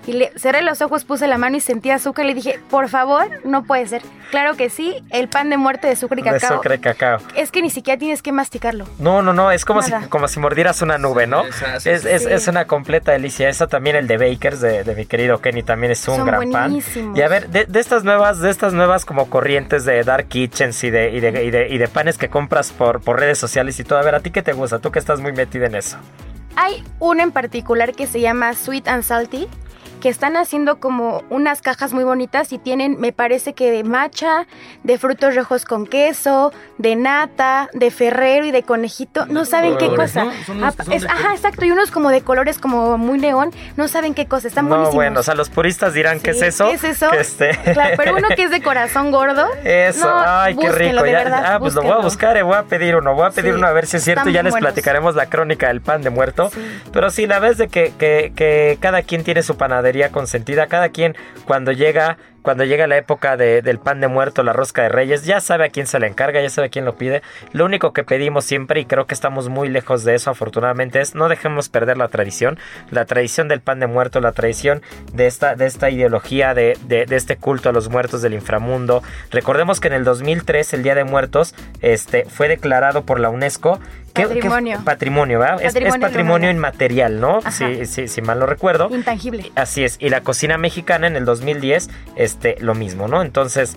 [0.06, 2.24] Y le cerré los ojos, puse la mano y sentí azúcar.
[2.24, 4.02] Y le dije, por favor, no puede ser.
[4.30, 6.40] Claro que sí, el pan de muerte de azúcar y cacao.
[6.40, 7.18] De azúcar y cacao.
[7.34, 8.86] Es que ni siquiera tienes que masticarlo.
[8.98, 11.44] No, no, no, es como, si, como si mordieras una nube, ¿no?
[11.44, 13.48] Es, es, es, una completa delicia.
[13.48, 16.78] Eso también el de Bakers, de, de mi querido Kenny, también es un gran pan.
[17.14, 20.84] Y a ver, de, de, estas nuevas, de estas nuevas como corrientes de Dark Kitchens
[20.84, 23.78] y de, y de, y de, y de panes que compras por, por redes sociales
[23.80, 24.78] y todo, a ver, ¿a ti qué te gusta?
[24.78, 25.96] Tú que estás muy metida en eso.
[26.56, 29.48] Hay uno en particular que se llama Sweet and Salty,
[30.04, 34.46] que están haciendo como unas cajas muy bonitas y tienen, me parece que de macha,
[34.82, 39.24] de frutos rojos con queso, de nata, de ferrero y de conejito.
[39.24, 40.26] No saben qué cosa.
[40.62, 40.74] Ah,
[41.08, 41.64] ajá, exacto.
[41.64, 43.50] Y unos como de colores como muy neón.
[43.78, 44.46] No saben qué cosa.
[44.46, 46.68] Están no, bueno, o sea, los puristas dirán, ¿qué es eso?
[46.68, 47.10] ¿Qué es eso?
[47.14, 47.58] Este...
[47.72, 49.48] Claro, pero uno que es de corazón gordo.
[49.64, 51.02] Eso, ay, qué rico.
[51.32, 53.14] ah, pues lo voy a buscar, eh, voy a pedir uno.
[53.14, 54.28] Voy a pedir uno a ver si es cierto.
[54.28, 56.50] Ya les platicaremos la crónica del pan de muerto.
[56.92, 60.66] Pero sí, la vez de que, que, que cada quien tiene su panadería consentida.
[60.66, 64.90] Cada quien cuando llega cuando llega la época del pan de muerto, la rosca de
[64.90, 67.22] reyes, ya sabe a quién se le encarga, ya sabe a quién lo pide.
[67.52, 71.14] Lo único que pedimos siempre, y creo que estamos muy lejos de eso afortunadamente, es
[71.14, 72.58] no dejemos perder la tradición,
[72.90, 74.82] la tradición del pan de muerto, la tradición
[75.14, 79.02] de esta, de esta ideología, de, de, este culto a los muertos del inframundo.
[79.30, 83.80] Recordemos que en el 2003, el Día de Muertos, este, fue declarado por la UNESCO
[84.22, 84.80] patrimonio.
[84.84, 85.62] patrimonio, ¿verdad?
[85.62, 87.40] es, patrimonio inmaterial, ¿no?
[87.50, 88.88] Sí, sí, si mal no recuerdo.
[88.90, 89.50] Intangible.
[89.54, 89.96] Así es.
[90.00, 93.22] Y la cocina mexicana en el 2010, este, lo mismo, ¿no?
[93.22, 93.76] Entonces,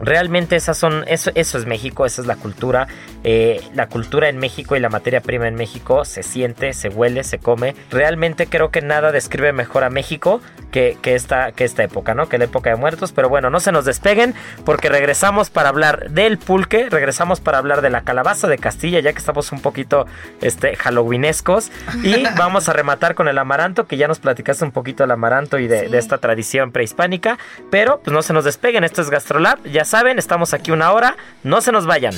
[0.00, 2.88] Realmente esas son, eso, eso es México, esa es la cultura.
[3.22, 7.24] Eh, la cultura en México y la materia prima en México se siente, se huele,
[7.24, 7.74] se come.
[7.90, 12.28] Realmente creo que nada describe mejor a México que, que, esta, que esta época, ¿no?
[12.28, 13.12] Que la época de muertos.
[13.12, 17.80] Pero bueno, no se nos despeguen porque regresamos para hablar del pulque, regresamos para hablar
[17.80, 20.06] de la calabaza de Castilla, ya que estamos un poquito
[20.40, 21.70] este, halloweenescos.
[22.02, 25.58] Y vamos a rematar con el amaranto, que ya nos platicaste un poquito del amaranto
[25.58, 27.38] y de, de esta tradición prehispánica.
[27.70, 29.62] Pero pues no se nos despeguen, esto es Gastrolab.
[29.64, 32.14] Ya saben, estamos aquí una hora, no se nos vayan.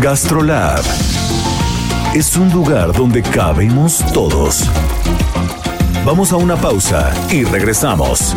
[0.00, 0.82] Gastrolab
[2.14, 4.64] es un lugar donde cabemos todos.
[6.04, 8.34] Vamos a una pausa y regresamos.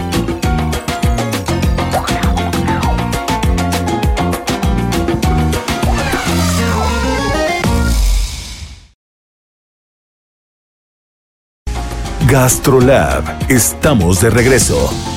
[12.27, 15.12] Gastrolab, estamos de regreso.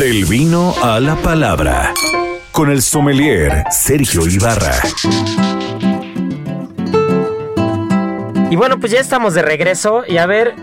[0.00, 1.92] Del vino a la palabra.
[2.52, 4.72] Con el sommelier Sergio Ibarra.
[8.48, 10.04] Y bueno, pues ya estamos de regreso.
[10.08, 10.54] Y a ver,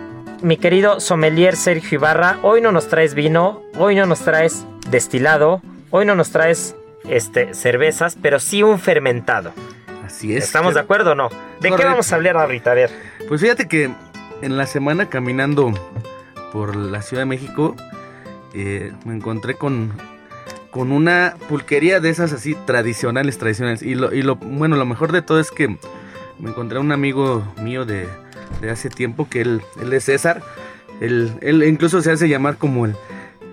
[0.41, 5.62] mi querido sommelier Sergio Ibarra, hoy no nos traes vino, hoy no nos traes destilado,
[5.91, 6.76] hoy no nos traes
[7.08, 9.52] este, cervezas, pero sí un fermentado.
[10.04, 10.45] Así es.
[10.45, 11.30] ¿Estamos de acuerdo o no?
[11.62, 12.71] ¿De qué vamos a hablar ahorita?
[12.71, 12.89] A ver.
[13.28, 13.91] Pues fíjate que
[14.41, 15.76] en la semana caminando
[16.52, 17.76] por la Ciudad de México,
[18.53, 19.91] eh, me encontré con,
[20.71, 23.81] con una pulquería de esas así tradicionales, tradicionales.
[23.81, 25.77] Y lo, y lo, bueno, lo mejor de todo es que
[26.39, 28.07] me encontré a un amigo mío de,
[28.62, 30.41] de hace tiempo, que él, él es César.
[31.01, 32.95] Él, él, incluso se hace llamar como el,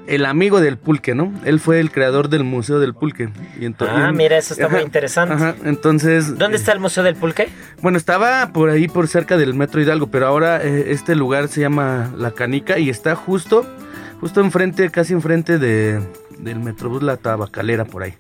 [0.07, 1.33] el amigo del pulque, ¿no?
[1.44, 3.30] Él fue el creador del Museo del Pulque.
[3.59, 5.35] Y ah, mira, eso está muy interesante.
[5.35, 6.37] Ajá, entonces...
[6.38, 7.48] ¿Dónde está el Museo del Pulque?
[7.80, 11.61] Bueno, estaba por ahí, por cerca del Metro Hidalgo, pero ahora eh, este lugar se
[11.61, 13.66] llama La Canica y está justo
[14.20, 16.00] justo enfrente, casi enfrente de,
[16.38, 18.14] del Metrobús La Tabacalera por ahí.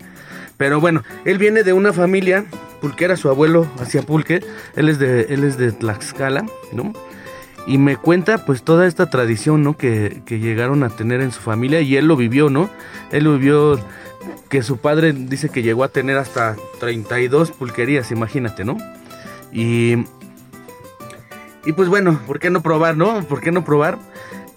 [0.56, 2.44] Pero bueno, él viene de una familia
[2.80, 4.44] pulquera, su abuelo hacía pulque,
[4.76, 6.92] él es de, él es de Tlaxcala, ¿no?
[7.66, 9.76] Y me cuenta pues toda esta tradición, ¿no?
[9.76, 12.68] Que, que llegaron a tener en su familia y él lo vivió, ¿no?
[13.10, 13.80] Él lo vivió
[14.48, 18.76] que su padre dice que llegó a tener hasta 32 pulquerías, imagínate, ¿no?
[19.52, 20.04] Y,
[21.64, 23.22] y pues bueno, ¿por qué no probar, no?
[23.24, 23.98] ¿Por qué no probar?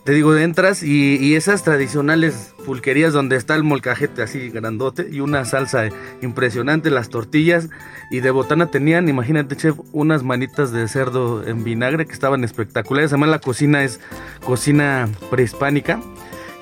[0.08, 5.44] Te digo, entras y, esas tradicionales pulquerías donde está el molcajete así grandote y una
[5.44, 5.90] salsa
[6.22, 7.68] impresionante, las tortillas
[8.10, 13.12] y de botana tenían, imagínate chef, unas manitas de cerdo en vinagre que estaban espectaculares.
[13.12, 14.00] Además la cocina es
[14.46, 16.00] cocina prehispánica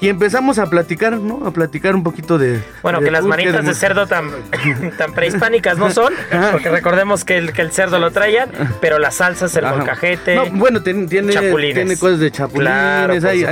[0.01, 1.45] y empezamos a platicar, ¿no?
[1.47, 2.61] A platicar un poquito de...
[2.83, 4.29] Bueno, que las manitas de, cerdo tan,
[4.97, 6.13] tan prehispánicas no son,
[6.51, 8.49] porque recordemos que el, que el cerdo lo traían,
[8.81, 10.35] pero las salsas, el molcajete...
[10.35, 13.45] No, bueno, tiene, tiene cosas de chapulines, hay,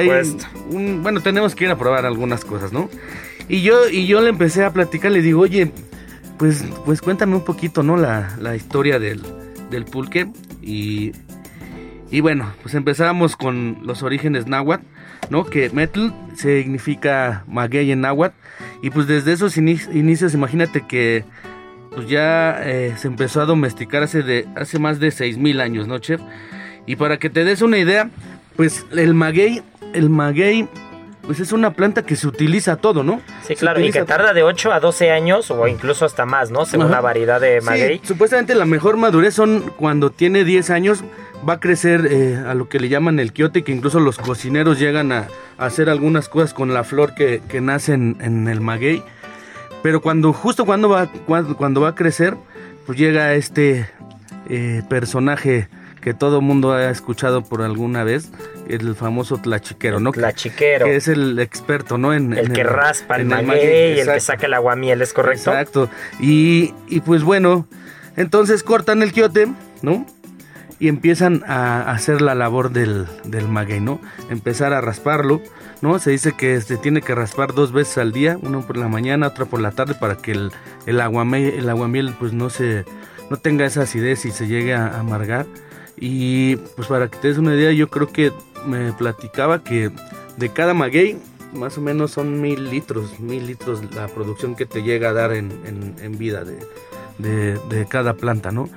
[0.69, 2.89] bueno, tenemos que ir a probar algunas cosas, ¿no?
[3.47, 5.71] Y yo, y yo le empecé a platicar, le digo, oye,
[6.37, 7.95] pues, pues cuéntame un poquito, ¿no?
[7.95, 9.21] La, la historia del,
[9.69, 10.27] del pulque
[10.61, 11.13] y...
[12.11, 14.85] Y bueno, pues empezamos con los orígenes náhuatl
[15.29, 15.45] ¿no?
[15.45, 18.35] Que metal significa maguey en náhuatl.
[18.81, 21.23] Y pues desde esos inicios, imagínate que
[21.95, 25.99] pues ya eh, se empezó a domesticar hace, de, hace más de 6000 años, ¿no,
[25.99, 26.21] chef?
[26.85, 28.09] Y para que te des una idea,
[28.55, 29.61] pues el maguey,
[29.93, 30.67] el maguey,
[31.25, 33.21] pues es una planta que se utiliza todo, ¿no?
[33.47, 36.65] Sí, claro, y que tarda de 8 a 12 años o incluso hasta más, ¿no?
[36.65, 38.01] Según la variedad de maguey.
[38.03, 41.03] supuestamente la mejor madurez son cuando tiene 10 años,
[41.47, 44.79] va a crecer eh, a lo que le llaman el quiote, que incluso los cocineros
[44.79, 49.01] llegan a, hacer algunas cosas con la flor que, nace en, el maguey.
[49.81, 52.35] Pero cuando, justo cuando va, cuando, va a crecer,
[52.85, 53.87] pues llega este
[54.49, 55.69] eh, personaje
[56.03, 58.29] que todo mundo ha escuchado por alguna vez,
[58.67, 60.11] el famoso tlachiquero, ¿no?
[60.11, 60.85] Tlachiquero.
[60.85, 62.13] Que es el experto, ¿no?
[62.13, 65.51] En, el que raspa el maguey, y el que saca el aguamiel, ¿es correcto?
[65.51, 65.89] Exacto.
[66.19, 67.67] Y, y pues bueno,
[68.17, 69.47] entonces cortan el quiote,
[69.81, 70.05] ¿no?
[70.79, 74.01] y empiezan a hacer la labor del, del maguey, ¿no?
[74.29, 75.41] Empezar a rasparlo,
[75.81, 75.97] ¿no?
[75.97, 79.27] Se dice que se tiene que raspar dos veces al día, una por la mañana,
[79.27, 80.51] otra por la tarde, para que el,
[80.85, 82.83] el, aguamiel, el aguamiel pues no se,
[83.29, 85.45] no tenga esa acidez y se llegue a amargar.
[85.97, 88.31] Y pues para que te des una idea, yo creo que
[88.65, 89.91] me platicaba que
[90.37, 91.17] de cada maguey
[91.53, 95.33] más o menos son mil litros, mil litros la producción que te llega a dar
[95.33, 95.51] en,
[96.01, 96.57] en, vida de,
[97.19, 98.69] de, de, cada planta, ¿no?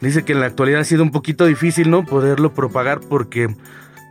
[0.00, 2.04] Dice que en la actualidad ha sido un poquito difícil, ¿no?
[2.04, 3.54] Poderlo propagar porque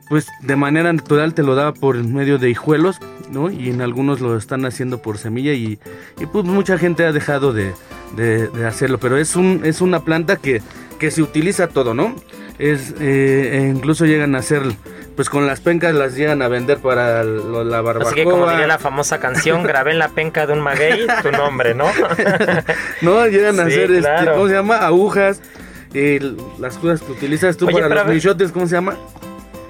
[0.10, 2.98] pues de manera natural te lo da por medio de hijuelos,
[3.32, 3.50] ¿no?
[3.50, 5.80] Y en algunos lo están haciendo por semilla y,
[6.20, 7.74] y pues mucha gente ha dejado de,
[8.16, 10.62] de, hacerlo, pero es, un, es una planta que,
[11.00, 12.16] que se utiliza todo, ¿no?
[12.58, 14.62] Es, eh, e incluso llegan a hacer,
[15.16, 18.12] pues con las pencas las llegan a vender para la barbacoa.
[18.12, 21.32] Así que como diría la famosa canción, grabé en la penca de un maguey tu
[21.32, 21.86] nombre, ¿no?
[23.02, 24.78] no, llegan a hacer, este, ¿cómo se llama?
[24.78, 25.42] Agujas,
[26.60, 28.98] las cosas que utilizas tú para los bichotes, ¿cómo se llama?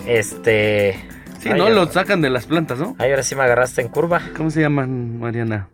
[0.06, 1.00] Este.
[1.40, 1.70] Sí, ¿no?
[1.70, 2.96] Lo sacan de las plantas, ¿no?
[2.98, 4.22] Ay, ahora sí me agarraste en curva.
[4.36, 5.70] ¿Cómo se llaman, Mariana?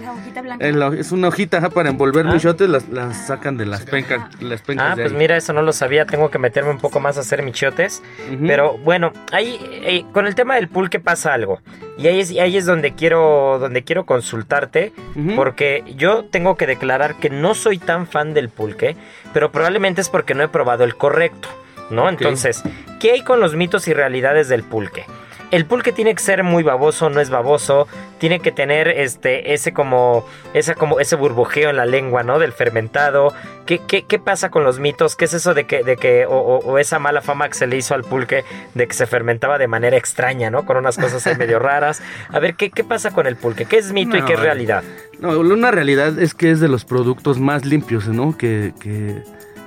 [0.00, 0.66] La hojita blanca.
[0.98, 2.32] es una hojita para envolver ah.
[2.32, 4.22] michotes, las, las, sacan de las pencas.
[4.40, 6.06] Las ah, pues mira, eso no lo sabía.
[6.06, 8.02] Tengo que meterme un poco más a hacer michotes.
[8.46, 11.60] Pero bueno, ahí eh, con el tema del pulque pasa algo.
[11.98, 14.92] Y ahí es, ahí es donde quiero donde quiero consultarte.
[15.36, 18.96] Porque yo tengo que declarar que no soy tan fan del pulque.
[19.32, 21.48] Pero probablemente es porque no he probado el correcto.
[21.90, 22.08] ¿no?
[22.08, 22.62] Entonces,
[22.98, 25.04] ¿qué hay con los mitos y realidades del pulque?
[25.52, 27.86] El pulque tiene que ser muy baboso, no es baboso,
[28.18, 32.38] tiene que tener este, ese como, esa como, ese burbujeo en la lengua, ¿no?
[32.38, 33.34] Del fermentado.
[33.66, 35.14] ¿Qué, qué, pasa con los mitos?
[35.14, 37.94] ¿Qué es eso de que, de que, o, esa mala fama que se le hizo
[37.94, 40.64] al pulque de que se fermentaba de manera extraña, ¿no?
[40.64, 42.02] Con unas cosas ahí medio raras.
[42.30, 43.66] A ver, ¿qué, ¿qué pasa con el pulque?
[43.66, 44.82] ¿Qué es mito y qué es realidad?
[45.20, 48.36] No, una realidad es que es de los productos más limpios, ¿no?
[48.38, 49.22] que, que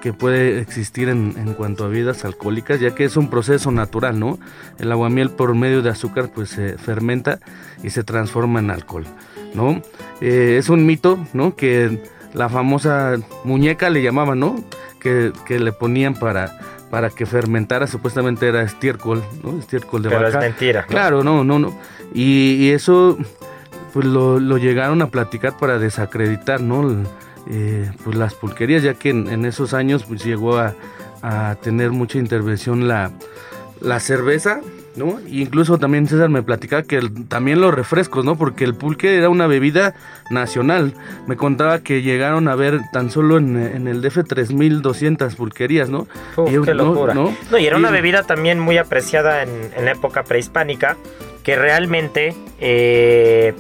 [0.06, 4.38] que puede existir en, cuanto a bebidas alcohólicas, ya que es un proceso natural, ¿no?
[4.78, 7.40] El aguamiel por medio de azúcar pues se fermenta
[7.82, 9.08] y se transforma en alcohol,
[9.56, 9.82] ¿no?
[10.22, 11.56] Eh, es un mito, ¿no?
[11.56, 12.04] Que
[12.36, 13.16] la famosa
[13.46, 14.64] muñeca le llamaban, ¿no?
[15.00, 16.56] Que, le ponían para,
[16.92, 19.58] para que fermentara, supuestamente era estiércol, ¿no?
[19.58, 20.84] Estiércol de Pero es mentira.
[20.84, 21.80] Claro, no, no, no.
[22.14, 23.18] Y, eso
[23.92, 26.96] pues lo, lo, llegaron a platicar para desacreditar, ¿no?
[27.48, 30.74] Eh, pues las pulquerías, ya que en, esos años pues llegó a,
[31.64, 33.12] tener mucha intervención la,
[33.82, 34.62] la cerveza,
[34.96, 35.20] ¿no?
[35.28, 38.38] incluso también César me platicaba que también los refrescos, ¿no?
[38.38, 39.96] Porque el pulque era una bebida
[40.30, 40.94] nacional.
[41.26, 46.08] Me contaba que llegaron a ver tan solo en, el DF 3200 pulquerías, ¿no?
[46.46, 47.16] y, qué locura.
[47.16, 47.34] ¿no?
[47.58, 50.96] y era una bebida también muy apreciada en, la época prehispánica,
[51.44, 53.56] que realmente eh,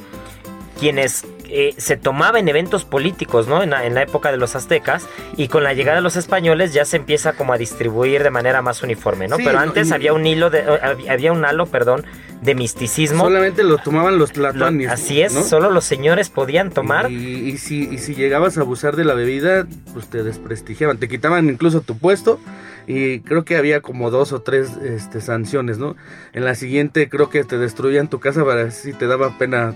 [0.79, 3.61] quienes eh, se tomaba en eventos políticos, ¿no?
[3.63, 6.97] En la, época de los aztecas y con la llegada de los españoles ya se
[6.97, 9.37] empieza como a distribuir de manera más uniforme, ¿no?
[9.37, 12.05] Pero antes había un hilo de, eh, había un halo, perdón,
[12.41, 13.23] de misticismo.
[13.23, 14.89] Solamente lo tomaban los platones.
[14.89, 17.11] así es, solo los señores podían tomar.
[17.11, 21.49] Y, si, y si llegabas a abusar de la bebida, pues te desprestigiaban, te quitaban
[21.49, 22.39] incluso tu puesto
[22.87, 25.95] y creo que había como dos o tres este, sanciones, ¿no?
[26.33, 29.73] En la siguiente creo que te destruían tu casa para si te daba pena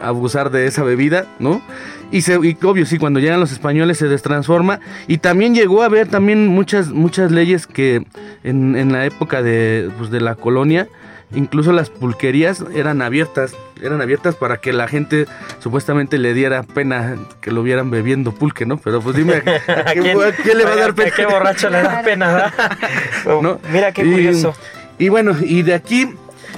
[0.00, 1.62] abusar de esa bebida, ¿no?
[2.10, 6.08] Y, se, obvio, sí, cuando llegan los españoles se destransforma y también llegó a haber
[6.08, 8.04] también muchas, muchas leyes que
[8.44, 10.88] en, en la época de, pues, de la colonia,
[11.34, 15.26] incluso las pulquerías eran abiertas, eran abiertas para que la gente
[15.58, 18.76] supuestamente le diera pena que lo vieran bebiendo pulque, ¿no?
[18.78, 19.34] Pero pues dime,
[19.66, 21.08] ¿a, quién, le va a dar pena?
[21.08, 22.52] ¿A qué borracho le da pena?
[23.42, 23.60] ¿no?
[23.72, 24.54] Mira qué curioso.
[24.98, 26.14] Y, bueno, y de aquí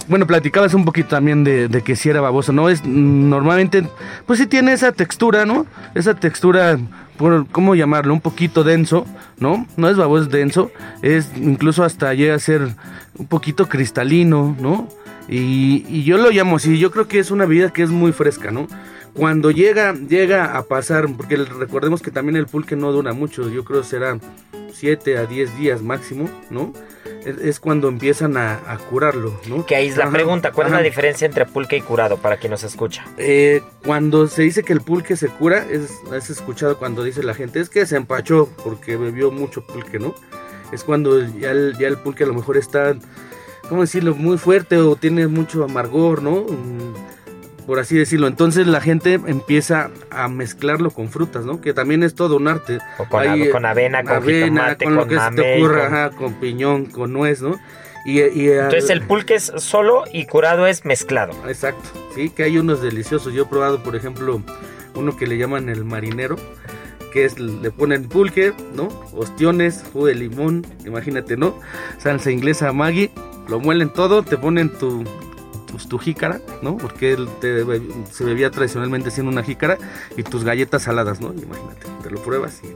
[0.07, 2.69] bueno, platicabas un poquito también de, de, que si era baboso, ¿no?
[2.69, 3.89] Es normalmente,
[4.27, 5.67] pues sí tiene esa textura, ¿no?
[5.95, 6.79] Esa textura
[7.16, 8.12] por, ¿cómo llamarlo?
[8.12, 9.07] Un poquito denso,
[9.38, 9.66] ¿no?
[9.77, 10.70] No es baboso, es denso,
[11.03, 12.68] es incluso hasta llega a ser
[13.18, 14.88] un poquito cristalino, ¿no?
[15.29, 18.12] Y, y, yo lo llamo así, yo creo que es una bebida que es muy
[18.12, 18.68] fresca, ¿no?
[19.14, 23.64] Cuando llega, llega a pasar, porque recordemos que también el pulque no dura mucho, yo
[23.64, 24.18] creo que será
[24.72, 26.72] 7 a 10 días máximo, ¿no?
[27.25, 29.65] Es, cuando empiezan a, curarlo, ¿no?
[29.67, 32.51] Que ahí es la pregunta, ¿cuál es la diferencia entre pulque y curado para quien
[32.51, 33.05] nos escucha?
[33.17, 37.35] Eh, cuando se dice que el pulque se cura, es, es escuchado cuando dice la
[37.35, 40.15] gente, es que se empachó porque bebió mucho pulque, ¿no?
[40.73, 42.97] Es cuando ya el, ya el pulque a lo mejor está,
[43.69, 46.47] ¿cómo decirlo?, muy fuerte o tiene mucho amargor, ¿no?
[47.66, 48.27] Por así decirlo.
[48.27, 51.61] Entonces la gente empieza a mezclarlo con frutas, ¿no?
[51.61, 52.79] Que también es todo un arte.
[52.98, 56.35] O con, avena, con avena, con, lo que se te ocurra, con...
[56.35, 57.57] piñón, con nuez, ¿no?
[58.05, 61.33] Y, Entonces el pulque es solo y curado es mezclado.
[61.48, 63.33] Exacto, sí, que hay unos deliciosos.
[63.33, 64.42] Yo he probado, por ejemplo,
[64.94, 66.37] uno que le llaman el marinero,
[67.14, 68.88] que es, le ponen pulque, ¿no?
[69.14, 71.59] Ostiones, jugo de limón, imagínate, ¿no?
[71.96, 73.11] Salsa inglesa Maggi,
[73.48, 75.05] lo muelen todo, te ponen tu,
[75.75, 76.77] pues, tu jícara, ¿no?
[76.77, 77.29] Porque él
[78.11, 79.77] se bebía tradicionalmente siendo una jícara
[80.16, 81.33] y tus galletas saladas, ¿no?
[81.33, 82.68] Imagínate, te lo pruebas y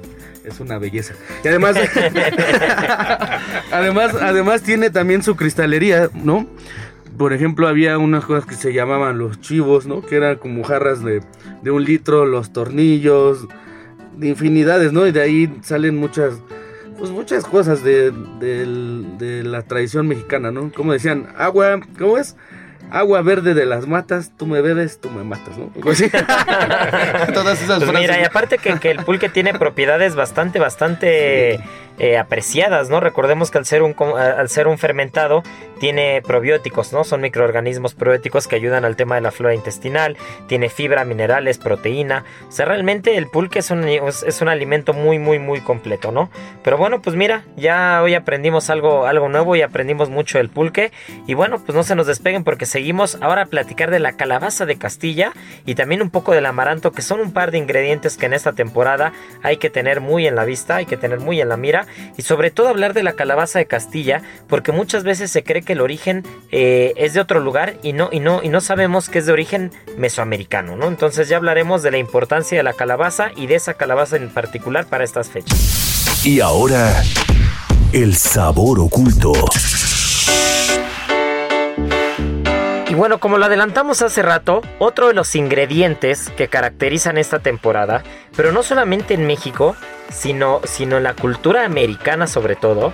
[0.46, 1.14] es una belleza.
[1.44, 1.76] Y además,
[3.72, 6.48] además, además tiene también su cristalería, ¿no?
[7.16, 10.02] Por ejemplo, había unas cosas que se llamaban los chivos, ¿no?
[10.02, 11.22] Que eran como jarras de,
[11.62, 13.46] de un litro, los tornillos,
[14.16, 15.06] de infinidades, ¿no?
[15.06, 16.34] Y de ahí salen muchas,
[16.98, 20.72] pues muchas cosas de, de la tradición mexicana, ¿no?
[20.72, 22.36] Como decían, agua, ¿cómo es?
[22.90, 25.68] Agua verde de las matas, tú me bebes, tú me matas, ¿no?
[25.80, 25.98] Pues
[27.34, 31.60] Todas esas pues Mira, y aparte que, que, el pulque tiene propiedades bastante, bastante
[32.00, 33.00] eh, apreciadas, ¿no?
[33.00, 35.42] Recordemos que al ser, un, al ser un fermentado
[35.80, 37.02] tiene probióticos, ¿no?
[37.02, 40.16] Son microorganismos probióticos que ayudan al tema de la flora intestinal,
[40.46, 42.24] tiene fibra, minerales, proteína.
[42.48, 46.30] O sea, realmente el pulque es un, es un alimento muy, muy, muy completo, ¿no?
[46.62, 50.92] Pero bueno, pues mira, ya hoy aprendimos algo, algo nuevo y aprendimos mucho del pulque.
[51.26, 54.64] Y bueno, pues no se nos despeguen porque seguimos ahora a platicar de la calabaza
[54.64, 55.32] de Castilla
[55.66, 58.52] y también un poco del amaranto, que son un par de ingredientes que en esta
[58.52, 59.12] temporada
[59.42, 62.22] hay que tener muy en la vista, hay que tener muy en la mira y
[62.22, 65.80] sobre todo hablar de la calabaza de Castilla, porque muchas veces se cree que el
[65.80, 69.26] origen eh, es de otro lugar y no, y, no, y no sabemos que es
[69.26, 70.86] de origen mesoamericano, ¿no?
[70.86, 74.86] Entonces ya hablaremos de la importancia de la calabaza y de esa calabaza en particular
[74.86, 76.22] para estas fechas.
[76.24, 77.02] Y ahora,
[77.92, 79.32] el sabor oculto.
[82.98, 88.02] Bueno, como lo adelantamos hace rato, otro de los ingredientes que caracterizan esta temporada,
[88.36, 89.76] pero no solamente en México,
[90.10, 92.92] sino, sino en la cultura americana sobre todo,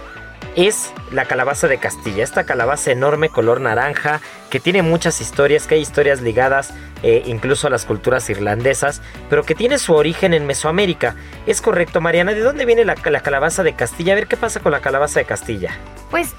[0.57, 5.77] es la calabaza de Castilla, esta calabaza enorme color naranja que tiene muchas historias, que
[5.77, 9.01] hay historias ligadas eh, incluso a las culturas irlandesas,
[9.31, 11.17] pero que tiene su origen en Mesoamérica.
[11.47, 12.33] ¿Es correcto, Mariana?
[12.33, 14.13] ¿De dónde viene la, la calabaza de Castilla?
[14.13, 15.71] A ver qué pasa con la calabaza de Castilla.
[16.11, 16.35] Pues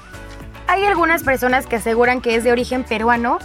[0.68, 3.38] hay algunas personas que aseguran que es de origen peruano,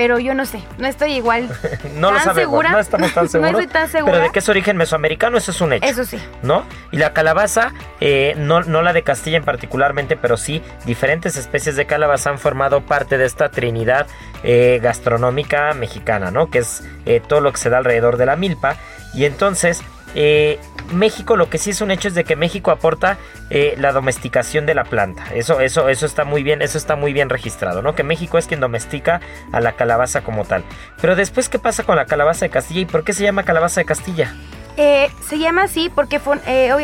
[0.00, 1.46] pero yo no sé, no estoy igual.
[1.96, 3.52] no lo sabemos, no estamos tan seguros.
[3.52, 4.12] no estoy tan segura.
[4.14, 5.84] Pero de que es origen mesoamericano, eso es un hecho.
[5.84, 6.18] Eso sí.
[6.42, 6.64] ¿No?
[6.90, 11.76] Y la calabaza, eh, no, no la de Castilla en particularmente, pero sí, diferentes especies
[11.76, 14.06] de calabaza han formado parte de esta trinidad
[14.42, 16.48] eh, gastronómica mexicana, ¿no?
[16.48, 18.76] Que es eh, todo lo que se da alrededor de la milpa.
[19.12, 19.82] Y entonces
[20.14, 20.58] eh,
[20.92, 23.18] México lo que sí es un hecho es de que México aporta
[23.50, 25.24] eh, la domesticación de la planta.
[25.34, 27.94] Eso, eso, eso está muy bien, eso está muy bien registrado, ¿no?
[27.94, 29.20] Que México es quien domestica
[29.52, 30.64] a la calabaza como tal.
[31.00, 33.80] Pero después, ¿qué pasa con la calabaza de Castilla y por qué se llama calabaza
[33.80, 34.34] de Castilla?
[34.76, 36.20] Eh, se llama así porque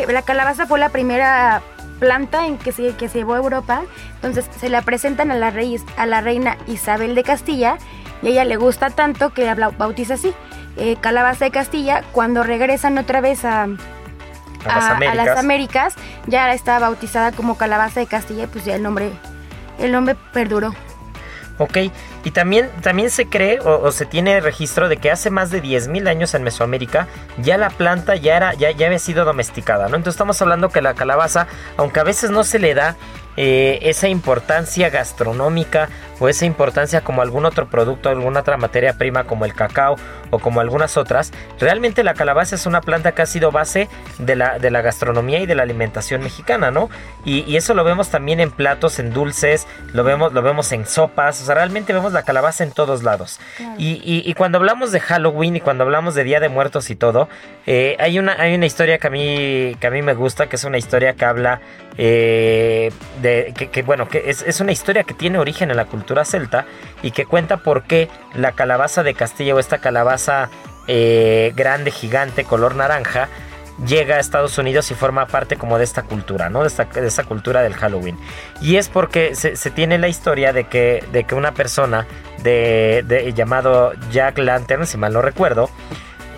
[0.09, 1.61] la calabaza fue la primera
[1.99, 3.83] planta en que se, que llevó a Europa.
[4.15, 7.77] Entonces se la presentan a la, rey, a la reina Isabel de Castilla
[8.21, 10.33] y a ella le gusta tanto que la bautiza así.
[10.77, 13.67] Eh, Calabaza de Castilla, cuando regresan otra vez a,
[14.65, 15.95] a, las Américas,
[16.27, 19.11] ya está bautizada como Calabaza de Castilla y pues ya el nombre,
[19.79, 20.73] el nombre perduró.
[21.59, 21.77] Ok,
[22.23, 26.07] y también, también se cree o, se tiene registro de que hace más de 10.000
[26.07, 27.07] años en Mesoamérica
[27.39, 29.95] ya la planta ya, era, ya, ya había sido domesticada, ¿no?
[29.95, 31.47] Entonces estamos hablando que la calabaza,
[31.77, 32.95] aunque a veces no se le da
[33.37, 35.89] eh, esa importancia gastronómica
[36.19, 39.95] o esa importancia como algún otro producto, alguna otra materia prima como el cacao
[40.29, 43.87] o como algunas otras, realmente la calabaza es una planta que ha sido base
[44.19, 46.89] de la, de la gastronomía y de la alimentación mexicana, ¿no?
[47.25, 51.41] Y, eso lo vemos también en platos, en dulces, lo vemos, lo vemos en sopas,
[51.41, 53.39] o sea, realmente vemos la calabaza en todos lados.
[53.79, 57.29] Y, cuando hablamos de Halloween y cuando hablamos de Día de Muertos y todo,
[57.65, 60.55] eh, hay, una, hay una historia que a, mí, que a mí me gusta, que
[60.55, 61.61] es una historia que habla
[61.97, 62.91] eh,
[63.23, 66.65] de, que, bueno, que es, es una historia que tiene origen en la cultura celta
[67.01, 70.49] y que cuenta por qué la calabaza de Castilla o esta calabaza
[70.87, 73.29] eh, grande, gigante, color naranja,
[73.85, 76.61] llega a Estados Unidos y forma parte como de esta cultura, ¿no?
[76.63, 78.17] De esta, cultura del Halloween.
[78.61, 82.07] Y es porque se, tiene la historia de que, de que una persona
[82.41, 85.69] de, llamado Jack Lantern, si mal no recuerdo,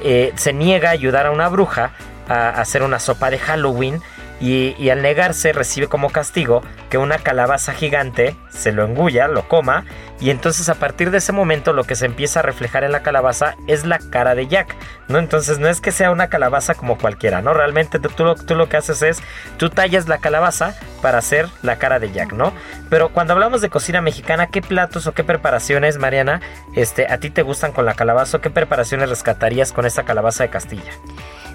[0.04, 1.92] eh, se niega a ayudar a una bruja
[2.28, 4.02] a hacer una sopa de Halloween
[4.40, 9.86] y, al negarse recibe como castigo que una calabaza gigante se lo engulla, lo coma,
[10.22, 13.02] y entonces a partir de ese momento lo que se empieza a reflejar en la
[13.02, 14.76] calabaza es la cara de Jack,
[15.08, 15.18] ¿no?
[15.18, 17.54] Entonces no es que sea una calabaza como cualquiera, ¿no?
[17.54, 19.22] Realmente tú, lo, tú lo que haces es,
[19.58, 22.54] tú tallas la calabaza para hacer la cara de Jack, ¿no?
[22.90, 26.42] Pero cuando hablamos de cocina mexicana, ¿qué platos o qué preparaciones, Mariana,
[26.76, 30.44] este, a ti te gustan con la calabaza o qué preparaciones rescatarías con esa calabaza
[30.44, 30.92] de Castilla?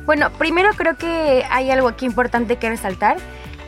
[0.06, 3.16] Bueno, primero creo que hay algo aquí importante que resaltar,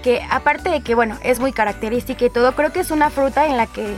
[0.03, 3.47] que aparte de que, bueno, es muy característica y todo, creo que es una fruta
[3.47, 3.95] en la que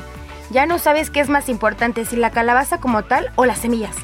[0.51, 3.95] ya no sabes qué es más importante, si la calabaza como tal o las semillas.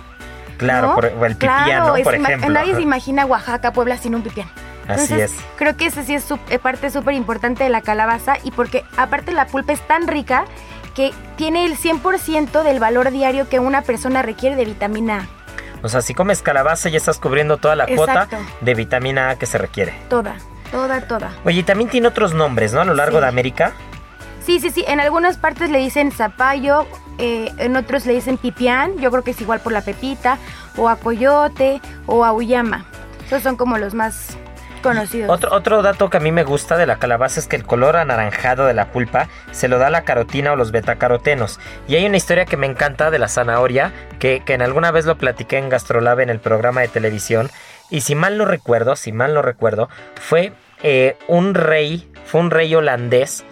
[0.59, 2.51] Claro, por, el pipián, Por ejemplo.
[2.51, 4.49] Nadie se imagina Oaxaca, Puebla sin un pipián.
[4.87, 5.35] Así es.
[5.57, 9.33] Creo que ese sí es eh, parte súper importante de la calabaza y porque aparte
[9.33, 10.45] la pulpa es tan rica
[10.95, 15.44] que tiene el 100% del valor diario que una persona requiere de vitamina A.
[15.85, 18.27] O sea, si comes calabaza ya estás cubriendo toda la cuota
[18.63, 19.95] de vitamina A que se requiere.
[20.09, 20.37] Toda.
[20.73, 21.31] Toda, toda.
[21.45, 22.81] Oye, y también tiene otros nombres, ¿no?
[22.81, 23.23] A lo largo Sí.
[23.23, 23.73] de América.
[24.45, 24.85] Sí, sí, sí.
[24.89, 26.87] En algunas partes le dicen zapallo,
[27.19, 28.97] eh, en otros le dicen pipián.
[28.99, 30.39] Yo creo que es igual por la pepita,
[30.77, 32.87] o a coyote, o a uyama.
[33.27, 34.37] Esos son como los más
[35.31, 37.97] Otro, otro dato que a mí me gusta de la calabaza es que el color
[37.97, 41.59] anaranjado de la pulpa se lo da la carotina o los betacarotenos.
[41.89, 45.07] Y hay una historia que me encanta de la zanahoria, que, que en alguna vez
[45.07, 47.51] lo platiqué en Gastrolab en el programa de televisión.
[47.91, 49.89] Y si mal no recuerdo, si mal no recuerdo,
[50.21, 53.45] fue eh, un rey, fue un rey holandés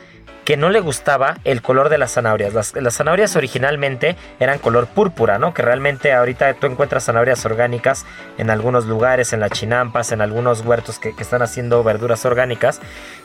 [0.45, 2.74] que no le gustaba el color de las zanahorias.
[2.74, 5.55] Las, zanahorias originalmente eran color púrpura, ¿no?
[5.55, 8.05] Que realmente ahorita tú encuentras zanahorias orgánicas
[8.38, 12.80] en algunos lugares, en las chinampas, en algunos huertos que, que están haciendo verduras orgánicas.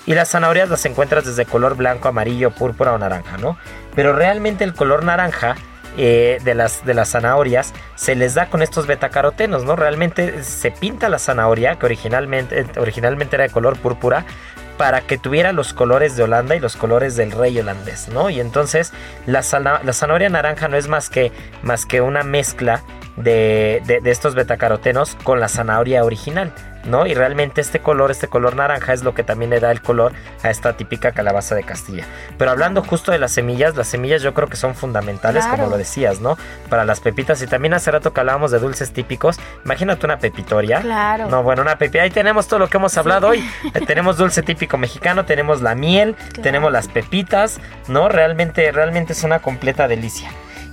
[0.06, 3.58] Y las zanahorias las encuentras desde color blanco, amarillo, púrpura o naranja, ¿no?
[3.96, 5.56] Pero realmente el color naranja
[6.00, 9.76] eh, de, las, de las zanahorias se les da con estos betacarotenos, ¿no?
[9.76, 14.24] Realmente se pinta la zanahoria, que originalmente, originalmente era de color púrpura,
[14.78, 18.30] para que tuviera los colores de Holanda y los colores del rey holandés, ¿no?
[18.30, 18.94] Y entonces
[19.26, 19.42] la,
[19.84, 21.32] la zanahoria naranja no es más que,
[21.64, 22.84] más que una mezcla
[23.16, 26.54] de, de- de estos betacarotenos con la zanahoria original,
[26.88, 27.06] ¿no?
[27.06, 30.14] Y realmente este color, este color naranja es lo que también le da el color
[30.44, 32.06] a esta típica calabaza de Castilla.
[32.38, 35.58] Pero hablando justo de las semillas, las semillas yo creo que son fundamentales, Claro.
[35.64, 36.38] como lo decías, ¿no?
[36.70, 37.42] Para las pepitas.
[37.42, 39.38] Y también hace rato que hablábamos de dulces típicos.
[39.66, 40.82] Imagínate una pepitoria.
[40.82, 41.28] Claro.
[41.30, 42.04] No, bueno, una pepita.
[42.04, 43.44] Ahí tenemos todo lo que hemos hablado hoy.
[43.74, 48.08] Eh, tenemos dulce típico mexicano, tenemos la miel, tenemos las pepitas, ¿no?
[48.08, 50.30] Realmente, realmente es una completa delicia.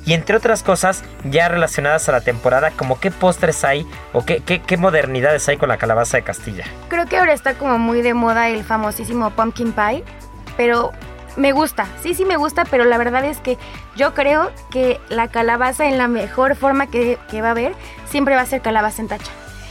[0.07, 4.41] Y entre otras cosas, ya relacionadas a la temporada, como qué postres hay o qué,
[4.41, 6.65] qué, qué modernidades hay con la calabaza de Castilla.
[6.89, 10.05] Creo que ahora está como muy de moda el famosísimo pumpkin pie,
[10.57, 10.93] pero
[11.37, 13.59] me gusta, sí, sí me gusta, pero la verdad es que
[13.97, 17.75] yo creo que la calabaza en la mejor forma que, que va a haber
[18.09, 19.31] siempre va a ser calabaza en tacha.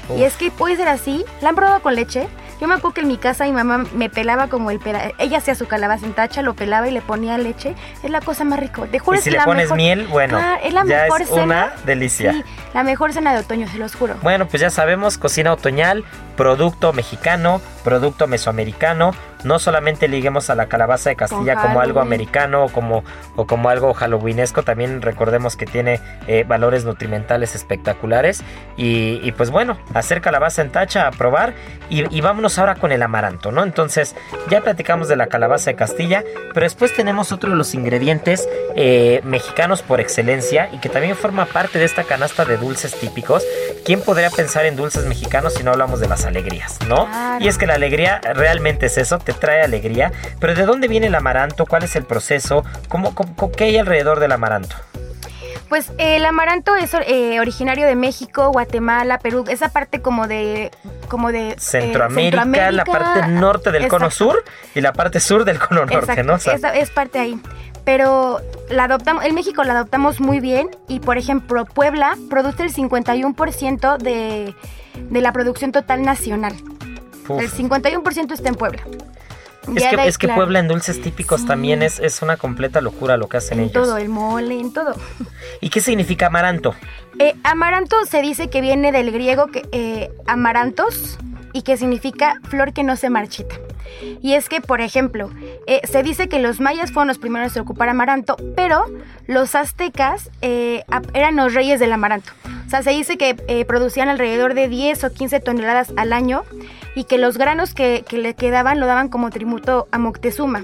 [0.10, 0.20] Uf.
[0.20, 2.28] Y es que puede ser así, la han probado con leche.
[2.62, 5.40] Yo me acuerdo que en mi casa mi mamá me pelaba como el pela ella
[5.40, 7.76] hacía su calabaza en tacha, lo pelaba y le ponía leche.
[8.04, 8.84] Es la cosa más rica.
[8.90, 11.04] Te juro Y es si le la pones mejor- miel, bueno, Claro, es la ya
[11.04, 11.44] mejor es cena.
[11.44, 12.32] una delicia.
[12.32, 12.44] Sí,
[12.74, 14.16] la mejor cena de otoño, se los juro.
[14.22, 16.06] Bueno, pues ya sabemos, cocina otoñal,
[16.38, 19.14] producto mexicano, producto mesoamericano.
[19.44, 23.04] No solamente liguemos a la calabaza de Castilla como algo americano o como,
[23.36, 28.44] o como algo halloweenesco, también recordemos que tiene eh, valores nutrimentales espectaculares.
[28.78, 31.54] Y, y pues bueno, hacer calabaza en tacha, a probar.
[31.90, 33.64] Y, y vámonos ahora con el amaranto, ¿no?
[33.64, 34.16] Entonces,
[34.50, 36.24] ya platicamos de la calabaza de Castilla,
[36.54, 41.46] pero después tenemos otro de los ingredientes eh, mexicanos por excelencia y que también forma
[41.46, 43.44] parte de esta canasta de dulces típicos.
[43.86, 47.06] ¿Quién podría pensar en dulces mexicanos si no hablamos de las alegrías, no?
[47.06, 47.44] Claro.
[47.44, 50.12] Y es que la alegría realmente es eso, te trae alegría.
[50.40, 51.66] Pero ¿de dónde viene el amaranto?
[51.66, 52.64] ¿Cuál es el proceso?
[52.88, 54.76] ¿Cómo, cómo- qué hay alrededor del amaranto?
[55.70, 60.70] Pues eh, el amaranto es eh, originario de México, Guatemala, Perú, esa parte como de
[61.08, 64.44] como de eh, Centroamérica, la parte norte del cono sur
[64.76, 66.34] y la parte sur del cono norte, Exacto, ¿no?
[66.36, 67.40] O sea, esa es parte ahí.
[67.86, 72.74] Pero la adoptamos, en México la adoptamos muy bien y por ejemplo Puebla produce el
[72.74, 74.56] 51% de,
[75.10, 76.54] de la producción total nacional.
[77.28, 77.42] uf.
[77.42, 78.84] El 51% está en Puebla.
[79.76, 81.48] Es que, es que claro, Puebla en dulces típicos Sí.
[81.48, 83.74] también es, es una completa locura lo que hacen En ellos.
[83.86, 84.94] todo, el mole, en todo.
[85.62, 86.76] ¿Y qué significa amaranto?
[87.18, 91.18] Eh, amaranto se dice que viene del griego que, eh, amarantos
[91.54, 93.56] y que significa flor que no se marchita.
[94.22, 95.30] Y es que, por ejemplo,
[95.68, 98.86] eh, se dice que los mayas fueron los primeros en ocupar amaranto, pero
[99.28, 100.84] los aztecas eh,
[101.14, 102.32] eran los reyes del amaranto.
[102.66, 106.44] O sea, se dice que eh, producían alrededor de 10 o 15 toneladas al año
[106.96, 110.64] y que los granos que le quedaban lo daban como tributo a Moctezuma.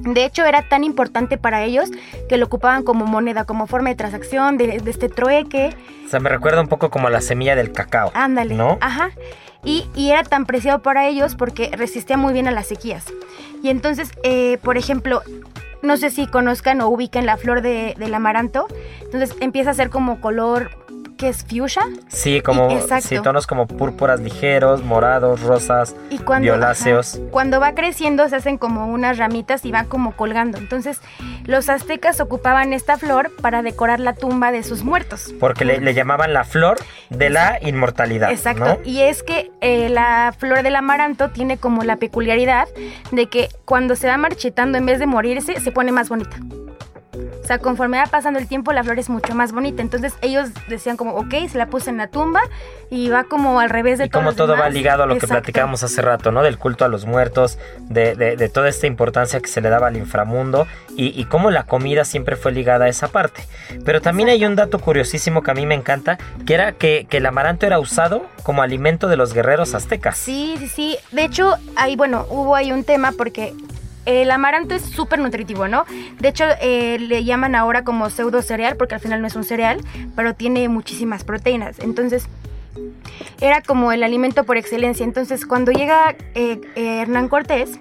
[0.00, 1.90] De hecho, era tan importante para ellos
[2.28, 5.76] que lo ocupaban como moneda, como forma de transacción, de, de este trueque.
[6.06, 8.10] O sea, me recuerda un poco como la semilla del cacao.
[8.14, 8.54] Ándale.
[8.54, 8.78] ¿No?
[8.80, 9.10] Ajá.
[9.64, 13.06] Y, y era tan preciado para ellos porque resistía muy bien a las sequías.
[13.62, 15.20] Y entonces, eh, por ejemplo,
[15.82, 18.66] no sé si conozcan o ubiquen la flor de- del amaranto.
[19.02, 20.70] Entonces empieza a ser como color
[21.18, 21.82] que es fuchsia.
[22.08, 23.08] Sí, como exacto.
[23.08, 27.16] sí, tonos como púrpuras ligeros, morados, rosas, Y cuando, violáceos.
[27.16, 30.56] ajá, cuando va creciendo se hacen como unas ramitas y van como colgando.
[30.56, 31.00] Entonces
[31.44, 35.34] los aztecas ocupaban esta flor para decorar la tumba de sus muertos.
[35.38, 36.78] Porque le, le llamaban la flor
[37.10, 38.30] de la inmortalidad.
[38.30, 38.64] Exacto.
[38.64, 38.78] ¿no?
[38.84, 42.68] Y es que eh, la flor del amaranto tiene como la peculiaridad
[43.10, 46.36] de que cuando se va marchitando en vez de morirse se pone más bonita.
[47.48, 49.82] Sea, conforme va pasando el tiempo, la flor es mucho más bonita.
[49.82, 52.40] Entonces ellos decían como, ok, se la puse en la tumba
[52.90, 55.82] y va como al revés de y como todo va ligado a lo que platicábamos
[55.82, 56.42] hace rato, ¿no?
[56.42, 59.96] Del culto a los muertos, de, de, toda esta importancia que se le daba al
[59.96, 63.42] inframundo y, y cómo la comida siempre fue ligada a esa parte.
[63.84, 67.18] Pero también hay un dato curiosísimo que a mí me encanta, que era que, que
[67.18, 70.16] el amaranto era usado como alimento de los guerreros aztecas.
[70.16, 70.98] Sí, sí, sí.
[71.12, 73.54] De hecho, ahí, bueno, hubo ahí un tema porque
[74.06, 75.84] el amaranto es súper nutritivo, ¿no?
[76.18, 79.44] De hecho, eh, le llaman ahora como pseudo cereal porque al final no es un
[79.44, 79.80] cereal,
[80.16, 81.78] pero tiene muchísimas proteínas.
[81.80, 82.26] Entonces,
[83.40, 85.04] era como el alimento por excelencia.
[85.04, 87.80] Entonces, cuando llega eh, Hernán Cortés,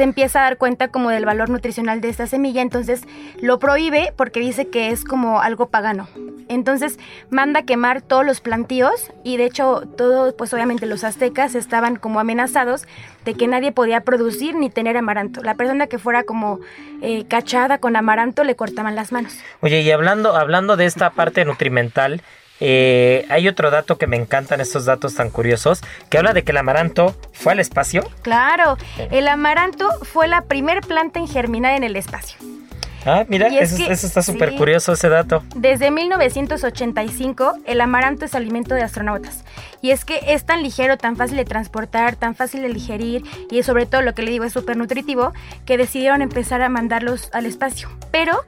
[0.00, 3.02] se empieza a dar cuenta como del valor nutricional de esta semilla, entonces
[3.42, 6.08] lo prohíbe porque dice que es como algo pagano.
[6.48, 6.98] Entonces
[7.28, 12.18] manda quemar todos los plantíos y de hecho todos, pues obviamente los aztecas estaban como
[12.18, 12.86] amenazados
[13.26, 15.42] de que nadie podía producir ni tener amaranto.
[15.42, 16.60] La persona que fuera como
[17.02, 19.36] eh, cachada con amaranto le cortaban las manos.
[19.60, 22.22] Oye, y hablando, hablando de esta parte nutrimental,
[22.60, 26.52] eh, hay otro dato que me encantan, estos datos tan curiosos, que habla de que
[26.52, 28.02] el amaranto fue al espacio.
[28.22, 28.76] Claro,
[29.10, 32.38] el amaranto fue la primer planta en germinar en el espacio.
[33.06, 35.42] Ah, mira, eso, está súper curioso ese dato.
[35.56, 39.44] Desde 1985, el amaranto es alimento de astronautas.
[39.80, 43.62] Y es que es tan ligero, tan fácil de transportar, tan fácil de digerir y
[43.62, 45.32] sobre todo lo que le digo es súper nutritivo,
[45.64, 47.88] que decidieron empezar a mandarlos al espacio.
[48.10, 48.38] Pero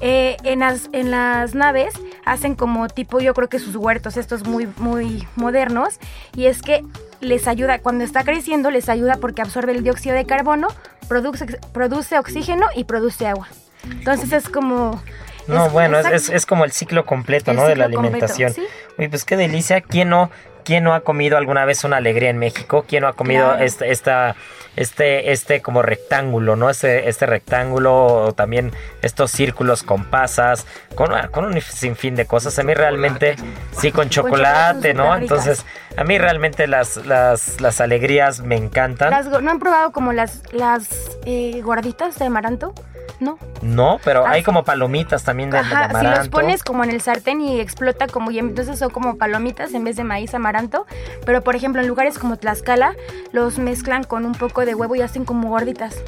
[0.00, 1.94] eh, en, las, en las naves
[2.26, 5.98] hacen como tipo, yo creo que sus huertos, estos muy, muy modernos,
[6.36, 6.84] y es que
[7.20, 10.68] les ayuda, cuando está creciendo, les ayuda porque absorbe el dióxido de carbono,
[11.08, 13.48] produce, produce oxígeno y produce agua.
[13.90, 15.02] Entonces es como...
[15.48, 17.66] No, bueno, es, es, como el ciclo completo, ¿no?
[17.66, 18.54] de la alimentación.
[18.96, 19.80] Uy, pues qué delicia.
[19.80, 20.30] ¿Quién no,
[20.64, 22.84] ¿Quién no ha comido alguna vez una alegría en México?
[22.86, 24.36] ¿Quién no ha comido esta, esta,
[24.76, 26.70] este, este como rectángulo, ¿no?
[26.70, 28.72] Este, este rectángulo, o también
[29.02, 32.58] estos círculos con pasas, con, con un sinfín de cosas.
[32.58, 33.36] A mí realmente,
[33.72, 35.16] sí, con chocolate, ¿no?
[35.16, 35.66] Entonces,
[35.96, 39.12] a mí realmente las, las, las alegrías me encantan.
[39.42, 40.88] ¿No han probado como las, las
[41.24, 42.74] eh, gorditas de amaranto?
[43.20, 43.38] ¿No?
[43.62, 45.98] No, pero hay como palomitas también de, amaranto.
[45.98, 49.74] Si los pones como en el sartén y explota como y entonces son como palomitas
[49.74, 50.86] en vez de maíz amaranto,
[51.24, 52.94] pero por ejemplo en lugares como Tlaxcala
[53.32, 56.02] los mezclan con un poco de huevo y hacen como gorditas.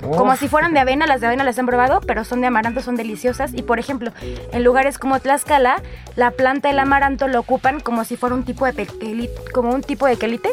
[0.00, 2.82] Como si fueran de avena, las de avena las han probado, pero son de amaranto,
[2.82, 3.52] son deliciosas.
[3.52, 4.12] Y por ejemplo,
[4.52, 5.82] en lugares como Tlaxcala,
[6.14, 10.06] la planta del amaranto lo ocupan como si fuera un tipo de como un tipo
[10.06, 10.52] de quelite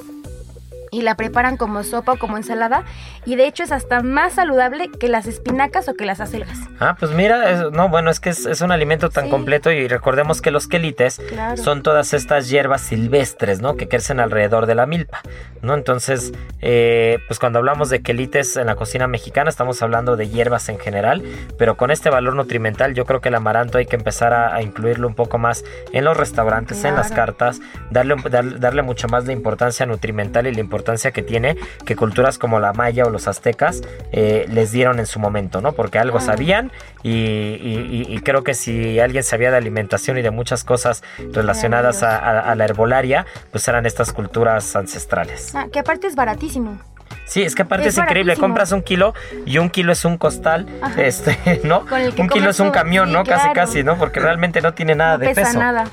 [0.91, 2.83] y la preparan como sopa o como ensalada
[3.25, 6.57] y de hecho es hasta más saludable que las espinacas o que las acelgas.
[6.79, 10.51] Ah, pues mira, no, bueno, es que es, un alimento tan completo y recordemos que
[10.51, 11.21] los quelites
[11.55, 13.75] son todas estas hierbas silvestres, ¿no?
[13.75, 15.21] Que crecen alrededor de la milpa,
[15.61, 15.73] ¿no?
[15.73, 20.69] Entonces, eh, pues cuando hablamos de quelites en la cocina mexicana estamos hablando de hierbas
[20.69, 21.23] en general,
[21.57, 25.07] pero con este valor nutrimental yo creo que el amaranto hay que empezar a, incluirlo
[25.07, 25.63] un poco más
[25.93, 27.61] en los restaurantes, en las cartas,
[27.91, 28.15] darle,
[28.57, 32.59] darle mucho más de importancia nutrimental y la importancia importancia que tiene que culturas como
[32.59, 33.81] la maya o los aztecas
[34.13, 35.73] eh, les dieron en su momento, ¿no?
[35.73, 36.71] Porque algo sabían
[37.03, 41.03] y, creo que si alguien sabía de alimentación y de muchas cosas
[41.33, 45.53] relacionadas a, la herbolaria, pues eran estas culturas ancestrales.
[45.55, 46.79] Ah, que aparte es baratísimo.
[47.25, 48.35] Sí, es que aparte es, increíble.
[48.37, 49.13] Compras un kilo
[49.45, 50.67] y un kilo es un costal,
[50.97, 51.85] este, ¿no?
[52.17, 53.23] Un kilo es un camión, ¿no?
[53.23, 53.97] Casi, casi, ¿no?
[53.97, 55.59] Porque realmente no tiene nada de peso.
[55.59, 55.85] nada.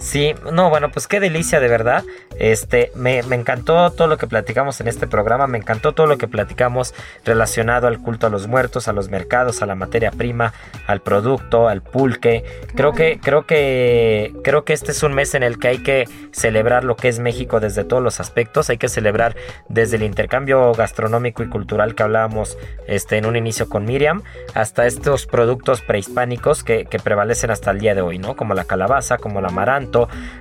[0.00, 2.04] Sí, no, bueno, pues qué delicia de verdad.
[2.38, 6.28] Este, me, encantó todo lo que platicamos en este programa, me encantó todo lo que
[6.28, 10.52] platicamos relacionado al culto a los muertos, a los mercados, a la materia prima,
[10.86, 12.44] al producto, al pulque.
[12.74, 16.08] Creo que, creo que, creo que este es un mes en el que hay que
[16.32, 18.70] celebrar lo que es México desde todos los aspectos.
[18.70, 19.36] Hay que celebrar
[19.68, 24.22] desde el intercambio gastronómico y cultural que hablábamos este, en un inicio con Miriam,
[24.54, 28.36] hasta estos productos prehispánicos que, que prevalecen hasta el día de hoy, ¿no?
[28.36, 29.82] Como la calabaza, como la mara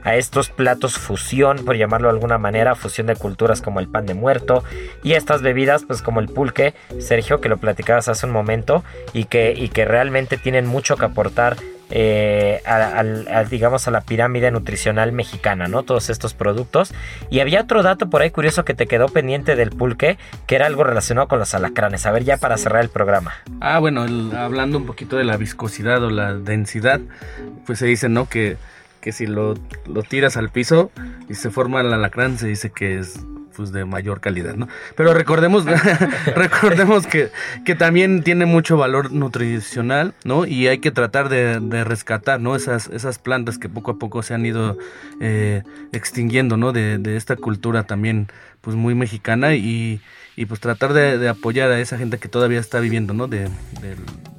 [0.03, 4.05] a estos platos fusión, por llamarlo de alguna manera, fusión de culturas como el pan
[4.05, 4.63] de muerto
[5.03, 9.25] y estas bebidas pues como el pulque, Sergio, que lo platicabas hace un momento y
[9.25, 11.57] que, y que realmente tienen mucho que aportar
[11.93, 15.83] eh, a, digamos a la pirámide nutricional mexicana, ¿no?
[15.83, 16.93] Todos estos productos.
[17.29, 20.17] Y había otro dato por ahí curioso que te quedó pendiente del pulque,
[20.47, 22.05] que era algo relacionado con los alacranes.
[22.05, 23.33] A ver, ya para cerrar el programa.
[23.59, 24.05] Ah, bueno,
[24.37, 27.01] hablando un poquito de la viscosidad o la densidad,
[27.65, 28.29] pues se dice, ¿no?
[28.29, 28.57] Que
[29.01, 29.55] que si lo,
[30.07, 30.91] tiras al piso
[31.27, 33.19] y se forma el alacrán, se dice que es
[33.55, 34.69] pues de mayor calidad, ¿no?
[34.95, 35.65] Pero recordemos,
[36.35, 37.31] recordemos que,
[37.65, 40.45] que, también tiene mucho valor nutricional, ¿no?
[40.45, 42.55] Y hay que tratar de, rescatar, ¿no?
[42.55, 44.77] Esas, esas plantas que poco a poco se han ido
[45.19, 46.71] eh, extinguiendo, ¿no?
[46.71, 48.27] De, de, esta cultura también,
[48.61, 50.01] pues muy mexicana y,
[50.35, 53.27] y pues tratar de, apoyar a esa gente que todavía está viviendo, ¿no?
[53.27, 53.49] De,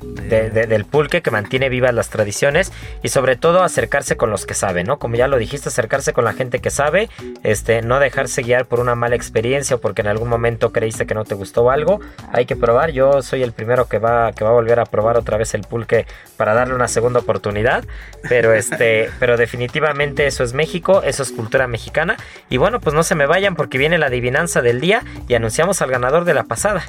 [0.03, 2.73] del pulque que mantiene vivas las tradiciones
[3.03, 4.99] y sobre todo acercarse con los que saben, ¿no?
[4.99, 7.09] Como ya lo dijiste, acercarse con la gente que sabe,
[7.43, 11.15] este, no dejarse guiar por una mala experiencia o porque en algún momento creíste que
[11.15, 12.01] no te gustó algo,
[12.33, 12.91] hay que probar.
[12.91, 15.63] Yo soy el primero que va, que va a volver a probar otra vez el
[15.63, 17.85] pulque para darle una segunda oportunidad,
[18.29, 22.17] pero este, pero definitivamente eso es México, eso es cultura mexicana
[22.49, 25.82] y bueno, pues no se me vayan porque viene la adivinanza del día y anunciamos
[25.83, 26.85] al ganador de la pasada.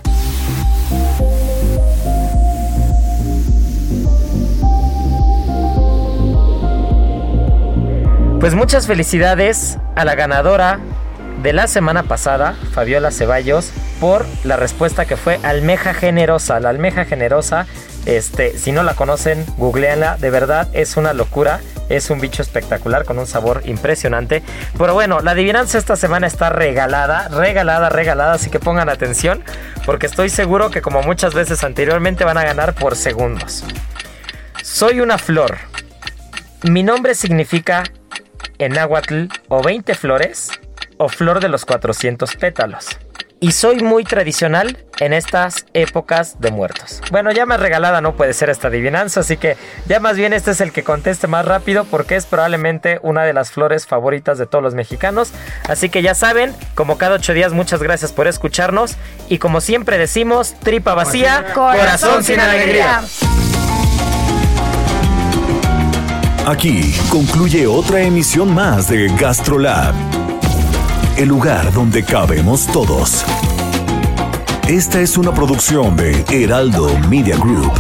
[8.39, 10.80] Pues muchas felicidades a la ganadora
[11.41, 16.60] de la semana pasada, Fabiola Ceballos, por la respuesta que fue almeja generosa.
[16.60, 17.68] La almeja generosa,
[18.06, 21.62] este, si no la conocen, googleenla, de verdad es una locura.
[21.89, 24.41] Es un bicho espectacular con un sabor impresionante.
[24.78, 28.34] Pero bueno, la adivinanza esta semana está regalada, regalada, regalada.
[28.34, 29.43] Así que pongan atención
[29.86, 33.64] porque estoy seguro que como muchas veces anteriormente van a ganar por segundos.
[34.64, 35.58] Soy una flor.
[36.64, 37.84] Mi nombre significa
[38.60, 40.51] en náhuatl o 20 flores
[40.97, 42.97] o flor de los 400 pétalos.
[43.44, 47.02] Y soy muy tradicional en estas épocas de muertos.
[47.12, 50.52] Bueno, ya más regalada no puede ser esta adivinanza, así que ya más bien este
[50.52, 54.46] es el que conteste más rápido porque es probablemente una de las flores favoritas de
[54.46, 55.34] todos los mexicanos.
[55.68, 58.96] Así que ya saben, como cada ocho días, muchas gracias por escucharnos
[59.28, 63.02] y como siempre decimos, tripa vacía, corazón, sin alegría.
[66.46, 69.94] Aquí concluye otra emisión más de GastroLab,
[71.18, 73.24] el lugar donde cabemos todos.
[74.68, 77.74] Esta es una producción de Heraldo Media Group.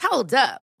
[0.00, 0.71] Hold up.